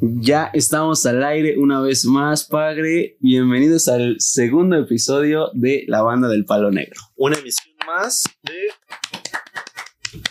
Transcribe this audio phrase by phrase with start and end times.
[0.00, 3.16] Ya estamos al aire una vez más, Padre.
[3.18, 7.00] Bienvenidos al segundo episodio de La Banda del Palo Negro.
[7.16, 8.52] Una emisión más de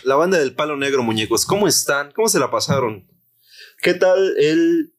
[0.04, 1.44] La Banda del Palo Negro, muñecos.
[1.44, 2.12] ¿Cómo están?
[2.12, 3.06] ¿Cómo se la pasaron?
[3.82, 4.94] ¿Qué tal el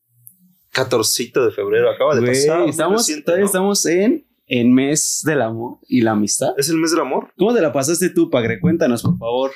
[0.74, 1.90] 14 de febrero?
[1.90, 2.70] Acaba de pasar.
[2.70, 6.50] estamos, reciente, estamos en, en mes del amor y la amistad.
[6.58, 7.34] ¿Es el mes del amor?
[7.40, 8.60] ¿Cómo te la pasaste tú, Padre?
[8.60, 9.52] Cuéntanos, por favor.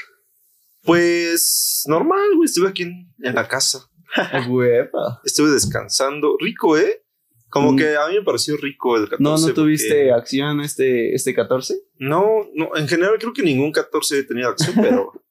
[0.82, 2.46] Pues normal, güey.
[2.46, 3.92] Estuve aquí en, en la casa.
[5.24, 6.38] Estuve descansando.
[6.40, 7.04] Rico, ¿eh?
[7.50, 7.76] Como Mm.
[7.78, 9.24] que a mí me pareció rico el 14.
[9.24, 11.76] ¿No, no porque- tuviste acción este, este 14?
[11.98, 12.76] No, no.
[12.76, 15.12] En general creo que ningún 14 he tenido acción, pero...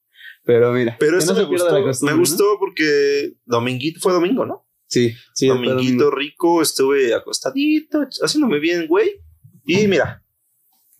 [0.45, 1.69] Pero mira, Pero esto no me gustó.
[1.83, 2.17] costumbre, me ¿no?
[2.19, 4.67] gustó porque dominguito fue domingo, ¿no?
[4.87, 5.47] Sí, sí.
[5.47, 6.11] dominguito domingo.
[6.11, 9.21] rico, estuve acostadito, haciéndome bien, güey.
[9.65, 10.21] Y mira,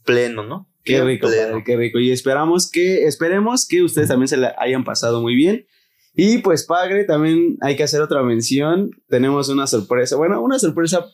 [0.05, 0.70] pleno, ¿no?
[0.85, 1.99] Qué Bien rico, padre, qué rico.
[1.99, 5.67] Y esperamos que, esperemos que ustedes también se la hayan pasado muy bien.
[6.16, 8.91] Y pues, padre, también hay que hacer otra mención.
[9.07, 10.15] Tenemos una sorpresa.
[10.15, 11.05] Bueno, una sorpresa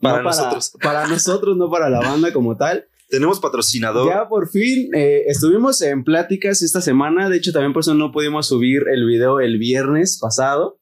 [0.00, 0.72] Para no nosotros.
[0.82, 2.86] Para nosotros, no para la banda como tal.
[3.08, 4.08] Tenemos patrocinador.
[4.08, 7.28] Ya por fin eh, estuvimos en pláticas esta semana.
[7.30, 10.78] De hecho, también por eso no pudimos subir el video el viernes pasado.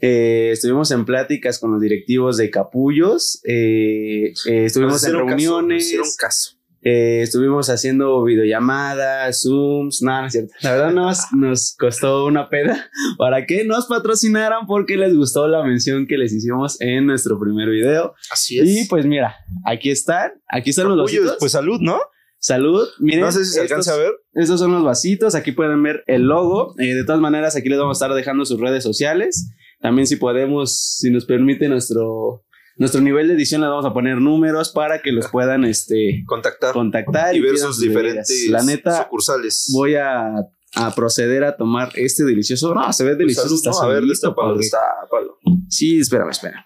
[0.00, 3.40] Eh, estuvimos en pláticas con los directivos de Capullos.
[3.44, 5.84] eh, estuvimos en hicieron caso, reuniones.
[5.84, 6.58] hicieron caso.
[6.84, 10.52] Eh, estuvimos haciendo videollamadas, Zooms, nada, no es cierto.
[10.62, 15.62] La verdad nos, nos costó una peda para que nos patrocinaran porque les gustó la
[15.64, 18.14] mención que les hicimos en nuestro primer video.
[18.30, 18.68] Así es.
[18.68, 21.36] Y pues mira, aquí están, aquí están los vasitos.
[21.40, 21.98] pues salud, ¿no?
[22.38, 23.20] Salud, miren.
[23.22, 24.12] no sé si se estos- alcanza a ver.
[24.34, 26.74] Estos son los vasitos, aquí pueden ver el logo.
[26.78, 29.50] Eh, de todas maneras, aquí les vamos a estar dejando sus redes sociales.
[29.80, 32.43] También si podemos, si nos permite nuestro,
[32.76, 36.72] nuestro nivel de edición, les vamos a poner números para que los puedan este, Contactar
[36.72, 38.46] contactar y sus diferentes.
[38.50, 39.70] La neta, sucursales.
[39.72, 40.34] voy a,
[40.74, 42.74] a proceder a tomar este delicioso.
[42.74, 43.48] No, se ve Pues delicioso.
[43.48, 43.80] salud, está ¿no?
[43.90, 45.38] A ver, destápalo, destápalo.
[45.68, 46.64] Sí, espérame, espérame.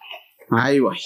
[0.50, 0.97] Ahí voy.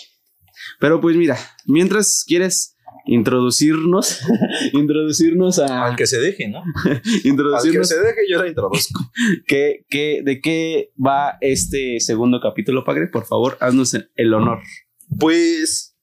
[0.79, 4.21] Pero pues mira, mientras quieres introducirnos,
[4.73, 5.87] introducirnos a.
[5.87, 6.63] Al que se deje, ¿no?
[6.85, 9.01] Al que introducirnos se deje, yo la introduzco.
[9.47, 13.09] ¿Qué- qué- de qué va este segundo capítulo, Pagre?
[13.09, 14.61] Por favor, haznos el honor.
[15.19, 15.97] Pues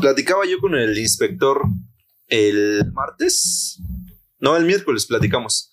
[0.00, 1.62] platicaba yo con el inspector
[2.26, 3.80] el martes.
[4.38, 5.72] No, el miércoles platicamos.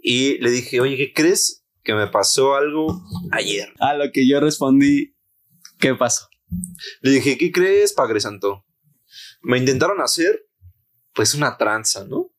[0.00, 1.64] Y le dije, oye, ¿qué crees?
[1.82, 3.02] Que me pasó algo
[3.32, 3.72] ayer.
[3.80, 5.16] A lo que yo respondí,
[5.78, 6.28] ¿qué pasó?
[7.00, 8.64] Le dije, ¿qué crees, Padre Santo?
[9.42, 10.46] Me intentaron hacer,
[11.14, 12.30] pues, una tranza, ¿no?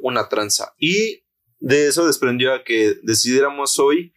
[0.00, 0.74] Una tranza.
[0.78, 1.24] Y
[1.58, 4.13] de eso desprendió a que decidiéramos hoy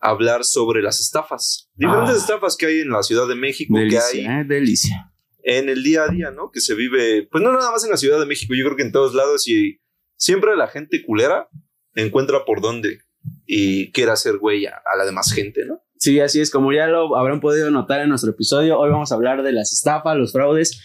[0.00, 1.70] hablar sobre las estafas.
[1.74, 2.18] Diferentes Ah.
[2.18, 5.12] estafas que hay en la Ciudad de México, que hay Delicia, eh, delicia.
[5.42, 6.50] en el día a día, ¿no?
[6.50, 8.82] Que se vive, pues no nada más en la Ciudad de México, yo creo que
[8.84, 9.80] en todos lados y
[10.16, 11.48] siempre la gente culera
[11.94, 13.00] encuentra por dónde
[13.46, 15.80] y quiere hacer güey a, a la demás gente, ¿no?
[15.98, 19.14] Sí, así es, como ya lo habrán podido notar en nuestro episodio, hoy vamos a
[19.16, 20.80] hablar de las estafas, los fraudes.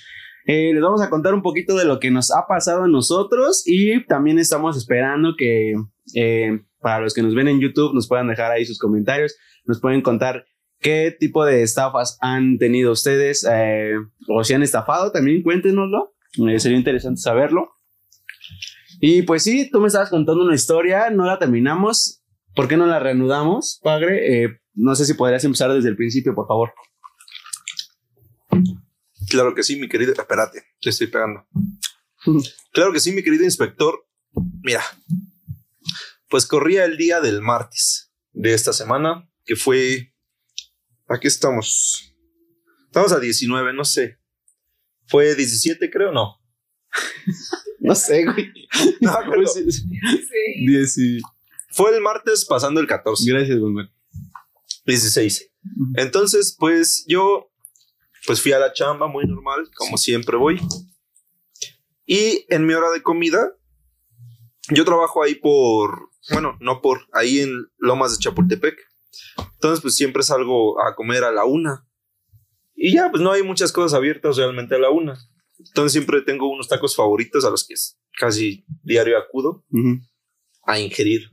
[0.48, 3.64] Eh, les vamos a contar un poquito de lo que nos ha pasado a nosotros
[3.66, 5.74] y también estamos esperando que
[6.14, 9.82] eh, para los que nos ven en YouTube nos puedan dejar ahí sus comentarios, nos
[9.82, 10.46] pueden contar
[10.80, 13.96] qué tipo de estafas han tenido ustedes eh,
[14.28, 16.14] o si han estafado, también cuéntenoslo,
[16.48, 17.72] Eh, sería interesante saberlo.
[19.02, 22.22] Y pues sí, tú me estabas contando una historia, no la terminamos,
[22.54, 24.44] ¿por qué no la reanudamos, padre?
[24.44, 26.72] Eh, no sé si podrías empezar desde el principio, por favor.
[29.28, 31.48] Claro que sí, mi querido, espérate, te estoy pegando.
[32.74, 34.06] Claro que sí, mi querido inspector.
[34.62, 34.84] Mira,
[36.30, 40.14] pues corría el día del martes de esta semana, que fue,
[41.08, 42.16] aquí estamos,
[42.86, 44.20] estamos a 19, no sé,
[45.08, 46.40] fue 17 creo, no.
[47.80, 48.52] No sé, güey.
[49.00, 49.44] No me acuerdo.
[49.44, 49.86] Pues,
[50.92, 51.20] Sí.
[51.70, 53.32] Fue el martes pasando el 14.
[53.32, 53.74] Gracias, güey.
[53.74, 53.86] güey.
[54.86, 55.52] 16.
[55.96, 57.52] Entonces, pues yo
[58.26, 60.60] pues fui a la chamba muy normal, como siempre voy.
[62.06, 63.52] Y en mi hora de comida,
[64.70, 68.78] yo trabajo ahí por, bueno, no por, ahí en Lomas de Chapultepec.
[69.54, 71.88] Entonces, pues siempre salgo a comer a la una.
[72.76, 75.18] Y ya, pues no hay muchas cosas abiertas realmente a la una.
[75.58, 77.76] Entonces siempre tengo unos tacos favoritos a los que
[78.20, 79.66] casi diario acudo
[80.64, 81.30] a ingerir.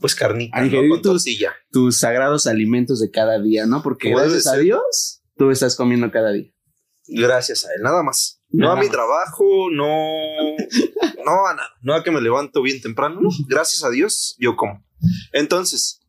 [0.00, 0.66] Pues carnita, A ¿no?
[0.66, 1.26] ingerir Con tus-.
[1.70, 3.82] Tus sagrados alimentos de cada día, ¿no?
[3.82, 4.56] Porque gracias a.
[4.56, 6.50] Dios, tú estás comiendo cada día.
[7.06, 8.39] Gracias a él, nada más.
[8.52, 9.86] No Nada a mi trabajo, no,
[11.24, 11.70] no a nada.
[11.82, 13.20] No a que me levanto bien temprano.
[13.20, 13.28] no.
[13.48, 14.84] Gracias a Dios, yo como.
[15.32, 16.00] Entonces,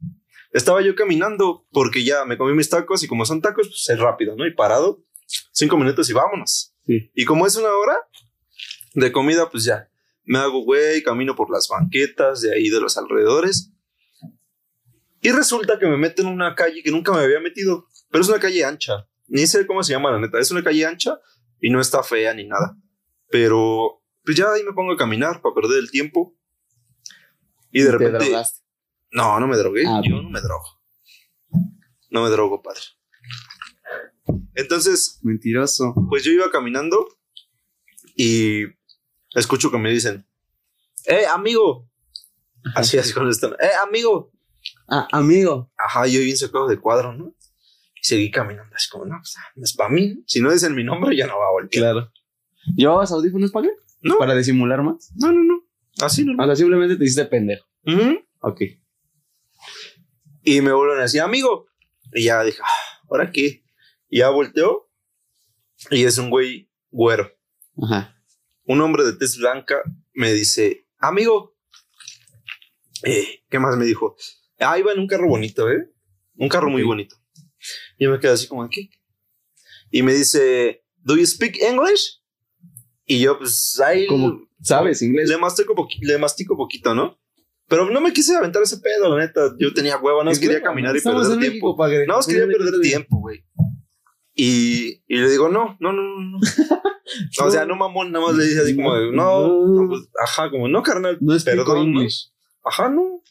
[0.51, 3.99] estaba yo caminando porque ya me comí mis tacos y como son tacos, pues es
[3.99, 4.45] rápido, ¿no?
[4.47, 5.03] Y parado,
[5.51, 6.73] cinco minutos y vámonos.
[6.85, 7.11] Sí.
[7.13, 7.95] Y como es una hora
[8.95, 9.89] de comida, pues ya
[10.23, 13.71] me hago güey, camino por las banquetas de ahí de los alrededores.
[15.21, 17.87] Y resulta que me meto en una calle que nunca me había metido.
[18.09, 19.07] Pero es una calle ancha.
[19.27, 20.39] Ni sé cómo se llama, la neta.
[20.39, 21.19] Es una calle ancha
[21.61, 22.75] y no está fea ni nada.
[23.29, 26.35] Pero pues ya ahí me pongo a caminar para perder el tiempo.
[27.71, 28.25] Y de ¿Te repente.
[28.25, 28.59] drogaste?
[29.11, 29.83] No, no me drogué.
[29.87, 30.81] Ah, Yo no me drogo.
[32.09, 32.81] No me drogo, padre.
[34.55, 35.93] Entonces, Mentiroso.
[36.09, 37.07] pues yo iba caminando
[38.15, 38.63] y
[39.35, 40.25] escucho que me dicen,
[41.05, 41.89] ¡Eh, amigo!
[42.75, 43.55] Así, así con esto.
[43.59, 44.31] ¡Eh, amigo!
[44.87, 45.71] Ah, amigo.
[45.77, 47.33] Ajá, yo bien sacado de cuadro, ¿no?
[48.01, 50.15] Y seguí caminando, así como, no, pues, no es para mí.
[50.15, 50.23] ¿no?
[50.25, 51.93] Si no dicen mi nombre, ya no va a voltear.
[51.93, 52.11] Claro.
[52.75, 53.73] ¿Llevabas audífonos para qué?
[54.01, 54.17] No.
[54.17, 55.11] Para disimular más.
[55.15, 55.63] No, no, no.
[55.99, 56.41] Así no.
[56.41, 57.65] O sea, simplemente te hiciste pendejo.
[58.39, 58.61] Ok.
[60.43, 61.67] Y me vuelven a decir, amigo.
[62.13, 63.63] Y ya dije, ah, ¿ahora qué?
[64.09, 64.89] Y ya volteó.
[65.91, 67.31] Y es un güey güero.
[67.83, 68.15] Ajá.
[68.63, 69.81] Un hombre de tez blanca
[70.13, 71.55] me dice, amigo.
[73.03, 74.15] Eh, ¿Qué más me dijo?
[74.59, 75.91] Ah, iba en un carro bonito, ¿eh?
[76.35, 77.15] Un carro muy bonito.
[78.01, 78.89] Y yo me quedé así como, ¿qué?
[79.91, 82.19] Y me dice, ¿Do you speak English?
[83.05, 84.41] Y yo, pues, ahí ¿Cómo?
[84.59, 85.29] ¿Sabes inglés?
[85.29, 87.19] le mastico, le mastico poquito, ¿no?
[87.67, 89.53] Pero no me quise aventar ese pedo, la neta.
[89.59, 91.77] Yo tenía hueva, no quería caminar y perder tiempo.
[91.77, 93.45] No, quería Tiene perder tiempo, güey.
[94.33, 96.21] Y, y le digo, no, no, no, no.
[96.21, 96.39] no.
[97.45, 100.49] o sea, no mamón, nada más le dije así como, de, no, no, pues, ajá,
[100.49, 101.89] como, no, carnal, No perdón.
[101.89, 102.31] English.
[102.63, 103.21] Ajá, no.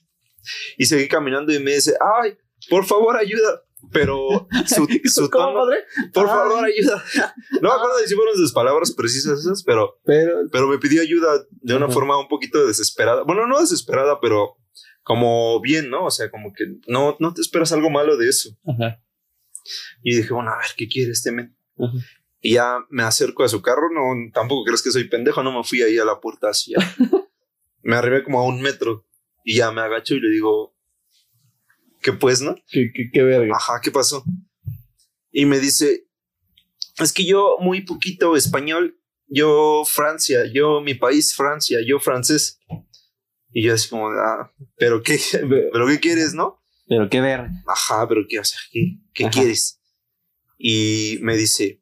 [0.79, 2.37] Y seguí caminando y me dice, ay,
[2.69, 3.65] por favor, ayuda.
[3.93, 5.85] Pero su, su ¿Cómo, tono, padre?
[6.13, 6.33] por Ay.
[6.33, 7.05] favor, ayuda.
[7.61, 10.41] No me acuerdo de si fueron sus palabras precisas esas, pero, Pero.
[10.53, 13.23] pero me pidió ayuda de una forma un poquito desesperada.
[13.23, 14.57] Bueno, no desesperada, pero
[15.03, 16.05] como bien, ¿no?
[16.05, 18.51] O sea, como que no, no te esperas algo malo de eso.
[20.03, 21.57] Y dije, bueno, a ver, ¿qué quiere este men?
[22.41, 24.01] Y ya me acerco a su carro, no,
[24.33, 26.75] tampoco crees que soy pendejo, no me fui ahí a la puerta así.
[27.83, 29.07] me arribé como a un metro
[29.45, 30.75] y ya me agacho y le digo,
[32.01, 32.57] ¿qué pues, no?
[32.69, 33.55] ¿Qué, qué, qué verga?
[33.57, 34.25] Ajá, ¿qué pasó?
[35.33, 36.07] Y me dice,
[36.99, 42.59] es que yo muy poquito español, yo Francia, yo mi país Francia, yo francés.
[43.53, 45.19] Y yo así como, ah, pero qué,
[45.73, 46.63] pero qué quieres, ¿no?
[46.89, 47.51] Pero qué verga.
[47.67, 49.81] Ajá, pero qué, o sea, ¿qué, qué quieres?
[50.59, 51.81] Y me dice,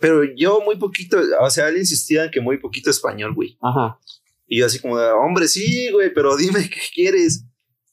[0.00, 3.58] pero yo muy poquito, o sea, él insistía en que muy poquito español, güey.
[3.60, 3.98] Ajá.
[4.46, 7.44] Y yo así como, hombre, sí, güey, pero dime qué quieres.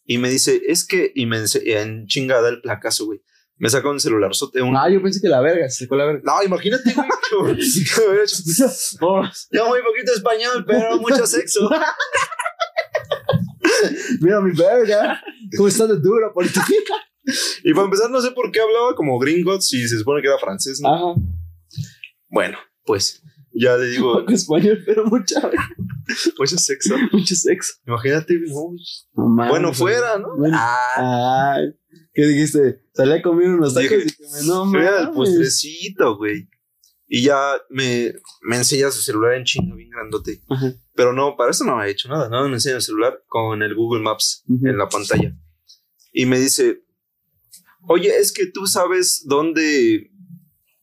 [0.06, 3.22] Y me dice, es que, y me en chingada el placazo, güey.
[3.58, 4.76] Me sacó un celular, un...
[4.76, 6.22] Ah, yo pensé que la verga, se sacó la verga.
[6.26, 7.56] No, imagínate, güey.
[9.52, 11.70] Yo muy poquito español, pero mucho sexo.
[14.20, 15.22] mira mi verga.
[15.56, 16.60] ¿Cómo está de duro por ti?
[17.64, 20.38] Y para empezar, no sé por qué hablaba como gringo si se supone que era
[20.38, 20.94] francés, ¿no?
[20.94, 21.22] Ajá.
[22.28, 23.22] Bueno, pues
[23.54, 25.42] ya le digo, Poco español, pero mucha
[26.38, 26.96] mucho sexo.
[27.12, 27.74] Mucho sexo.
[27.88, 28.76] Imagínate, no,
[29.16, 30.36] No mames, bueno, fuera, ¿no?
[30.38, 30.58] Bueno.
[30.60, 31.74] Ah, Ay,
[32.14, 32.82] ¿qué dijiste?
[32.94, 36.50] Salí a comer unos tacos Dije, y que me no Mira el postrecito, güey.
[37.08, 40.42] Y ya me, me enseña su celular en chinga, bien grandote.
[40.50, 40.74] Ajá.
[40.96, 42.30] Pero no, para eso no me ha hecho nada.
[42.30, 45.36] Nada, me enseña el celular con el Google Maps en la pantalla.
[46.12, 46.84] Y me dice,
[47.88, 50.12] oye, es que tú sabes dónde,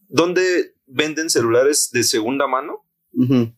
[0.08, 2.86] dónde venden celulares de segunda mano.
[3.12, 3.52] Ujú.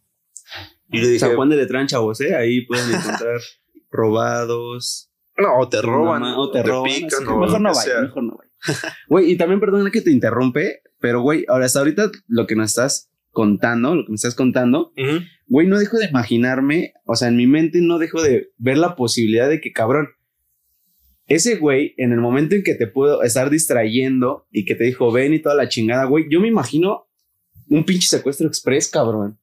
[0.90, 2.34] Y le dije, San Juan de Letrán, chavos, ¿eh?
[2.34, 3.40] Ahí pueden encontrar
[3.90, 5.10] robados.
[5.38, 6.90] no, o te roban, o te roban.
[6.92, 8.00] pican, o mejor no vaya, sea.
[8.02, 8.50] mejor no vaya.
[9.08, 12.70] Güey, y también perdona que te interrumpe, pero güey, ahora hasta ahorita lo que nos
[12.70, 14.92] estás contando, lo que me estás contando,
[15.46, 18.94] güey, no dejo de imaginarme, o sea, en mi mente no dejo de ver la
[18.94, 20.10] posibilidad de que, cabrón,
[21.26, 25.10] ese güey, en el momento en que te puedo estar distrayendo y que te dijo,
[25.10, 27.08] ven y toda la chingada, güey, yo me imagino
[27.72, 29.38] un pinche secuestro express, cabrón.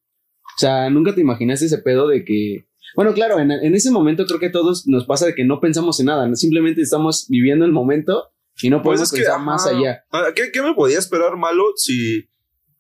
[0.56, 4.26] O sea, nunca te imaginaste ese pedo de que, bueno, claro, en, en ese momento
[4.26, 6.36] creo que a todos nos pasa de que no pensamos en nada, ¿no?
[6.36, 8.32] simplemente estamos viviendo el momento
[8.62, 10.04] y no Pues podemos es que, pensar más allá.
[10.12, 12.28] Ah, ¿Qué, qué me podía esperar malo si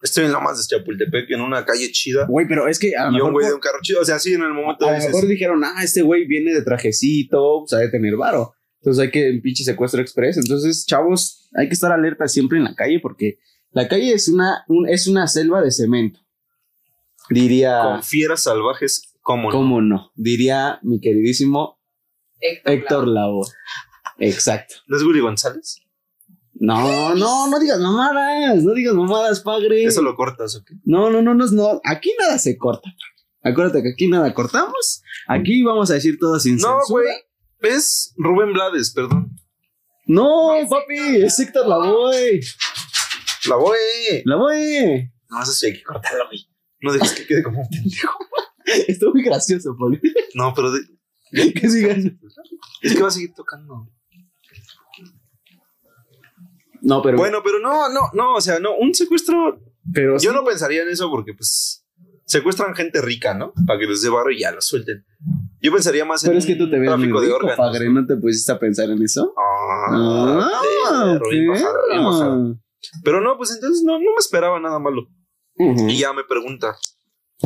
[0.01, 2.25] estoy en la más de Chapultepec, en una calle chida?
[2.27, 4.01] Güey, pero es que a Y un güey de un carro chido.
[4.01, 6.63] O sea, sí, en el momento a lo mejor dijeron, ah, este güey viene de
[6.63, 8.53] trajecito, pues ha de tener varo.
[8.81, 10.37] Entonces hay que un pinche secuestro express.
[10.37, 13.39] Entonces, chavos, hay que estar alerta siempre en la calle porque
[13.71, 16.19] la calle es una, un- es una selva de cemento.
[17.29, 19.57] Diría, con fieras salvajes, ¿cómo no?
[19.57, 20.11] ¿cómo no?
[20.15, 21.79] Diría mi queridísimo
[22.39, 23.47] Héctor, Héctor Lavoe.
[24.17, 24.75] Exacto.
[24.87, 25.81] ¿No es Willy González?
[26.53, 29.83] No, no, no digas mamadas, no digas mamadas, padre.
[29.85, 30.71] Eso lo cortas, ¿ok?
[30.83, 32.89] No, no, no, no, no, aquí nada se corta.
[33.43, 35.01] Acuérdate que aquí nada cortamos.
[35.27, 36.85] Aquí vamos a decir todo sin No, censura.
[36.89, 37.07] güey.
[37.61, 39.31] Es Rubén Blades, perdón.
[40.05, 42.41] No, papi, es Héctor Lavoe.
[43.47, 43.77] La voy.
[44.25, 45.11] Lavoe.
[45.29, 46.45] No, eso sí hay que cortarlo, güey.
[46.81, 48.17] No dejes que quede como un pendejo.
[48.87, 49.99] Está muy gracioso, Poli.
[50.35, 50.81] No, pero de-
[51.53, 52.19] que sigan.
[52.81, 53.87] es que va a seguir tocando.
[56.81, 57.17] No, pero.
[57.17, 59.59] Bueno, pero no, no, no, o sea, no, un secuestro.
[59.93, 60.35] pero Yo sí.
[60.35, 61.85] no pensaría en eso porque, pues,
[62.25, 63.53] secuestran gente rica, ¿no?
[63.67, 65.05] Para que les dé barro y ya lo suelten.
[65.61, 67.57] Yo pensaría más Pero en es que tú te ves muy tráfico de rico, órganos.
[67.57, 67.89] padre.
[67.89, 69.33] ¿No te pusiste a pensar en eso?
[69.37, 72.57] Ah, bien bajado.
[73.03, 75.07] Pero no, pues entonces no, no me esperaba nada malo.
[75.55, 75.89] Ujú.
[75.89, 76.75] Y ya me pregunta.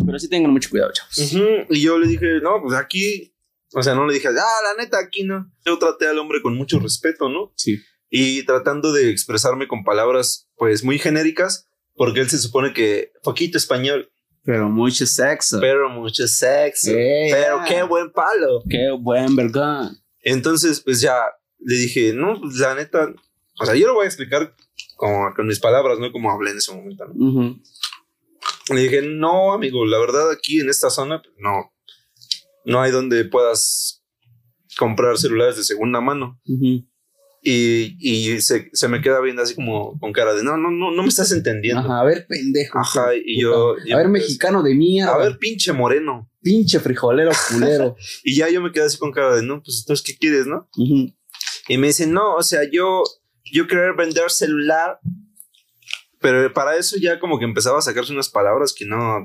[0.05, 1.17] Pero sí tengan mucho cuidado, chavos.
[1.33, 3.35] Ujú, Y yo le dije, no, pues aquí.
[3.75, 5.51] O sea, no le dije, ah, la neta, aquí no.
[5.65, 7.53] Yo traté al hombre con mucho respeto, ¿no?
[7.55, 7.79] Sí.
[8.09, 13.57] Y tratando de expresarme con palabras, pues muy genéricas, porque él se supone que poquito
[13.57, 14.11] español,
[14.43, 15.59] Pero mucho sexo.
[15.59, 16.91] pero mucho sexo.
[16.91, 18.61] Eh, pero qué buen palo.
[18.69, 19.97] Qué buen vergón.
[20.21, 21.15] Entonces, pues ya
[21.57, 23.11] le dije, no, pues la neta,
[23.59, 24.53] o sea, yo lo voy a explicar
[25.03, 27.05] como con mis palabras, no como hablé en ese momento.
[27.13, 27.13] ¿no?
[27.29, 27.61] Ujú.
[28.73, 31.73] Le dije, no, amigo, la verdad aquí en esta zona, pues, no,
[32.65, 34.03] no hay donde puedas
[34.77, 36.39] comprar celulares de segunda mano.
[36.47, 36.87] Ujú.
[37.45, 40.91] Y, y se, se me queda viendo así como con cara de, no, no, no,
[40.91, 41.81] no me estás entendiendo.
[41.81, 42.79] Ajá, a ver, pendejo.
[42.79, 45.13] Ajá, y yo- A ver, me- mexicano de mierda.
[45.13, 46.29] A ver, pinche moreno.
[46.41, 47.95] pinche frijolero culero.
[48.23, 50.69] Y ya yo me quedé así con cara de, no, pues entonces, ¿qué quieres, no?
[50.77, 51.13] Ujú.
[51.67, 53.03] Y me dicen, no, o sea, yo,
[53.51, 54.99] yo querer vender celular.
[56.19, 59.17] Pero para eso ya como que empezaba a sacarse unas palabras que no,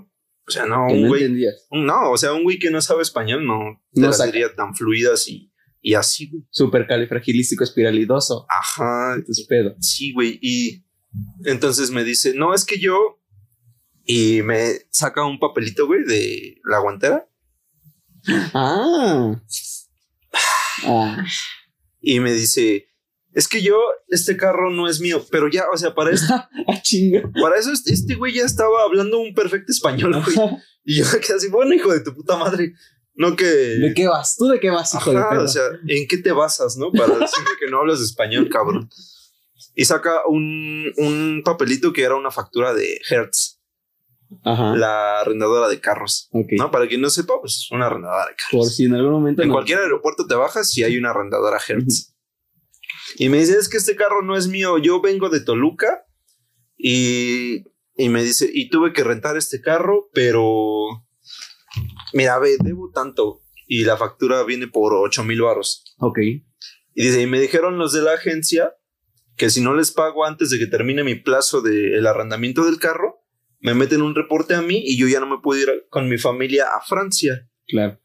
[0.46, 3.46] o sea, no, Que un güey, no, o sea, un güey que no sabe español
[3.46, 6.42] no, te No las diría tan fluidas y, y así, güey.
[6.50, 8.46] Supercalifragilístico espiralidoso.
[8.48, 9.76] Ajá, Entonces, pedo.
[9.80, 10.38] sí, güey.
[10.42, 10.84] Y
[11.44, 13.20] entonces me dice, no, es que yo,
[14.04, 17.28] y me saca un papelito, güey, de la guantera
[18.52, 19.40] Ah.
[20.84, 21.24] Ah.
[22.00, 22.87] y me dice,
[23.38, 23.78] es que yo,
[24.08, 26.34] este carro no es mío, pero ya, o sea, para esto,
[26.68, 27.22] Ah, chinga.
[27.40, 30.36] para eso este, este güey ya estaba hablando un perfecto español, güey.
[30.84, 32.72] Y yo quedé así, bueno, hijo de tu puta madre.
[33.14, 33.44] No que.
[33.44, 34.36] ¿De qué vas?
[34.36, 35.42] ¿Tú de qué vas, hijo de Ajá, perra?
[35.42, 36.90] o sea, ¿en qué te basas, no?
[36.92, 38.88] Para decirme que no hablas español, cabrón.
[39.74, 43.60] Y saca un, un papelito que era una factura de Hertz,
[44.44, 44.76] Ajá.
[44.76, 46.28] la arrendadora de carros.
[46.32, 46.46] Ok.
[46.58, 46.70] ¿No?
[46.70, 48.66] Para quien no sepa, pues es una arrendadora de carros.
[48.66, 49.42] Por si en algún momento.
[49.42, 52.14] En no- cualquier aeropuerto te bajas y hay una arrendadora Hertz.
[53.18, 56.04] Y me dice, es que este carro no es mío, yo vengo de Toluca
[56.76, 57.64] y,
[57.96, 60.86] y me dice, y tuve que rentar este carro, pero
[62.12, 65.84] mira, ve, debo tanto y la factura viene por 8 mil varos.
[65.98, 66.18] Ok.
[66.18, 66.42] Y
[66.94, 68.74] dice, y me dijeron los de la agencia
[69.36, 73.24] que si no les pago antes de que termine mi plazo del arrendamiento del carro,
[73.60, 76.18] me meten un reporte a mí y yo ya no me puedo ir con mi
[76.18, 77.48] familia a Francia.
[77.66, 78.00] Claro.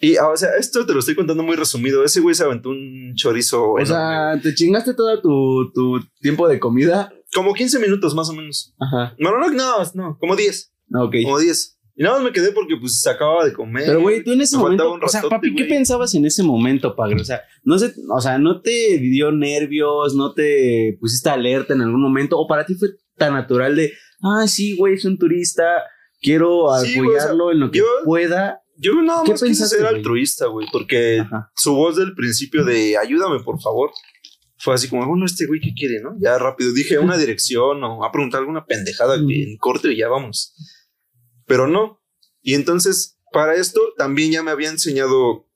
[0.00, 2.02] Y, ah, o sea, esto te lo estoy contando muy resumido.
[2.04, 3.86] Ese güey se aventó un chorizo O enorme.
[3.86, 7.12] sea, te chingaste todo tu, tu tiempo de comida.
[7.34, 8.74] como 15 minutos más o menos.
[8.80, 9.14] Ajá.
[9.18, 10.72] No, no, no, no, no, como 10.
[10.94, 11.16] Ok.
[11.22, 11.76] Como 10.
[11.96, 13.84] Y nada más me quedé porque pues se acababa de comer.
[13.84, 16.96] Pero, güey, tú en ese Me momento, o sea, papi, ¿qué pensabas en ese momento,
[16.96, 17.20] padre?
[17.20, 20.14] O sea, no sé, o sea, ¿no te dio nervios?
[20.14, 22.38] ¿No te pusiste alerta en algún momento?
[22.38, 22.88] ¿O para ti fue
[23.18, 23.92] tan natural de,
[24.22, 25.64] ah, sí, güey, es un turista,
[26.22, 28.59] quiero Sí, güey, o sea, apoyarlo en lo que yo- pueda?
[28.80, 29.96] Yo nada ¿Qué más quise ser güey?
[29.96, 31.52] altruista, güey, porque Ajá.
[31.54, 33.90] su voz del principio de ayúdame, por favor,
[34.56, 36.16] fue así como, bueno, este güey, ¿qué quiere, no?
[36.18, 40.54] Ya rápido dije una dirección o a preguntar alguna pendejada en corte y ya vamos.
[41.46, 42.02] Pero no.
[42.42, 45.46] Y entonces, para esto, también ya me había enseñado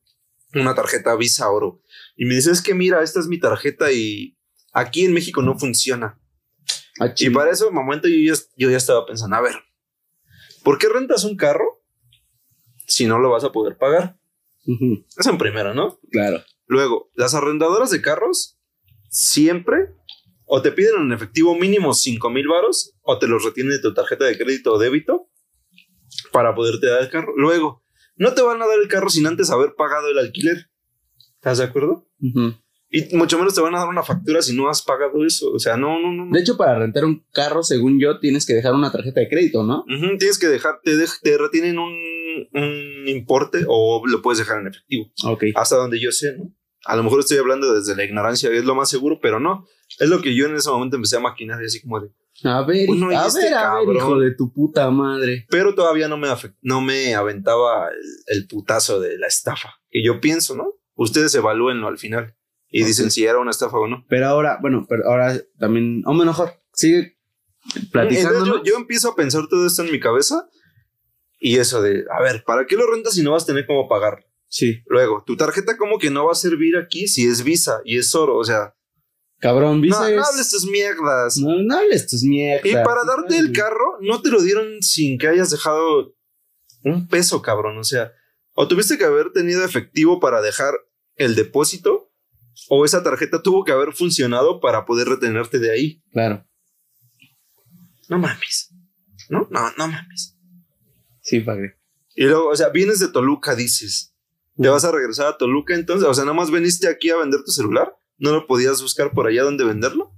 [0.54, 1.80] una tarjeta Visa Oro.
[2.16, 4.36] Y me dice, es que mira, esta es mi tarjeta y
[4.72, 6.20] aquí en México no funciona.
[7.00, 9.56] Ah, Y para ese momento yo ya, yo ya estaba pensando, a ver,
[10.62, 11.83] ¿por qué rentas un carro
[12.86, 14.18] si no lo vas a poder pagar?
[14.66, 15.98] Ujú, Eso en primero, ¿no?
[16.10, 16.42] Claro.
[16.66, 18.58] Luego, las arrendadoras de carros
[19.10, 19.90] siempre
[20.46, 23.94] o te piden en efectivo mínimo 5 mil varos o te los retienen de tu
[23.94, 25.28] tarjeta de crédito o débito
[26.32, 27.32] para poderte dar el carro.
[27.36, 27.82] Luego,
[28.16, 30.70] no te van a dar el carro sin antes haber pagado el alquiler.
[31.36, 32.08] ¿Estás de acuerdo?
[32.96, 35.50] Y mucho menos te van a dar una factura si no has pagado eso.
[35.52, 36.30] O sea, no, no, no.
[36.32, 39.64] De hecho, para rentar un carro, según yo, tienes que dejar una tarjeta de crédito,
[39.64, 39.84] ¿no?
[40.18, 41.92] Tienes que dejar, te, dej- te retienen un,
[42.52, 45.10] un importe o lo puedes dejar en efectivo.
[45.24, 45.44] Ok.
[45.56, 46.52] Hasta donde yo sé, ¿no?
[46.86, 49.66] A lo mejor estoy hablando desde la ignorancia, es lo más seguro, pero no.
[49.98, 52.10] Es lo que yo en ese momento empecé a maquinar y así como de.
[52.44, 53.96] A ver, Bueno, y a este ver, a ver, cabrón.
[53.96, 55.46] hijo de tu puta madre.
[55.50, 56.28] Pero todavía no me,
[56.62, 59.74] no me aventaba el, el putazo de la estafa.
[59.90, 60.74] Que yo pienso, ¿no?
[60.94, 62.34] Ustedes evalúenlo al final
[62.76, 64.04] y dicen si era una estafa o no.
[64.08, 67.16] Pero ahora, bueno, pero ahora también, o mejor, sigue
[67.92, 68.44] platicando.
[68.46, 70.48] Yo, yo empiezo a pensar todo esto en mi cabeza
[71.38, 73.88] y eso de, a ver, ¿para qué lo rentas si no vas a tener cómo
[73.88, 74.26] pagar?
[74.48, 77.98] Sí, Luego, tu tarjeta como que no va a servir aquí si es Visa y
[77.98, 78.74] es oro, o sea,
[79.40, 81.36] cabrón, no, Visa no es- hables tus mierdas.
[81.38, 82.64] No, no hables tus mierdas.
[82.66, 86.14] Y para darte el carro, no te lo dieron sin que hayas dejado
[86.82, 87.78] un peso, cabrón.
[87.78, 88.12] O sea,
[88.54, 90.74] o tuviste que haber tenido efectivo para dejar
[91.16, 92.03] el depósito,
[92.68, 96.02] o esa tarjeta tuvo que haber funcionado para poder retenerte de ahí.
[96.12, 96.46] Claro.
[98.08, 98.70] No mames.
[99.28, 100.36] No, no, no mames.
[101.20, 101.78] Sí, padre.
[102.14, 104.14] Y luego, o sea, vienes de Toluca, dices,
[104.56, 107.42] te vas a regresar a Toluca entonces, o sea, nada más veniste aquí a vender
[107.44, 110.12] tu celular, no lo podías buscar por allá donde venderlo.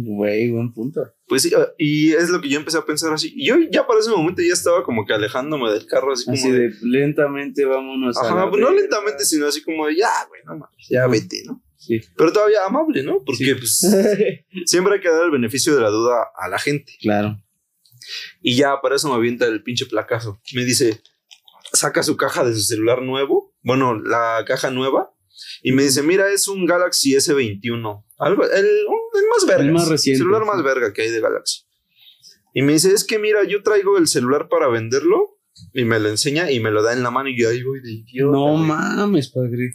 [0.00, 1.12] Güey, buen punto.
[1.26, 3.32] Pues sí, y es lo que yo empecé a pensar así.
[3.34, 6.36] Y yo ya para ese momento ya estaba como que alejándome del carro, así como.
[6.36, 8.16] Así de lentamente vámonos.
[8.16, 11.60] Ajá, pues no lentamente, sino así como de ya, güey, no mames, ya vete, ¿no?
[11.76, 12.00] Sí.
[12.16, 13.24] Pero todavía amable, ¿no?
[13.24, 13.54] Porque Sí.
[13.54, 13.86] pues
[14.66, 16.92] siempre hay que dar el beneficio de la duda a la gente.
[17.00, 17.42] claro.
[18.40, 20.40] Y ya para eso me avienta el pinche placazo.
[20.54, 21.02] Me dice,
[21.72, 25.12] saca su caja de su celular nuevo, bueno, la caja nueva,
[25.62, 28.04] y me dice, mira, es un Galaxy S21.
[28.18, 28.86] Algo, el, el
[29.28, 29.64] más verga.
[29.64, 31.62] El más reciente, celular más verga que hay de Galaxy.
[32.54, 35.36] Y me dice, es que mira, yo traigo el celular para venderlo.
[35.72, 37.80] Y me lo enseña y me lo da en la mano y yo ahí voy
[37.80, 38.30] de idiota.
[38.32, 38.62] No güey.
[38.62, 39.72] mames, padre.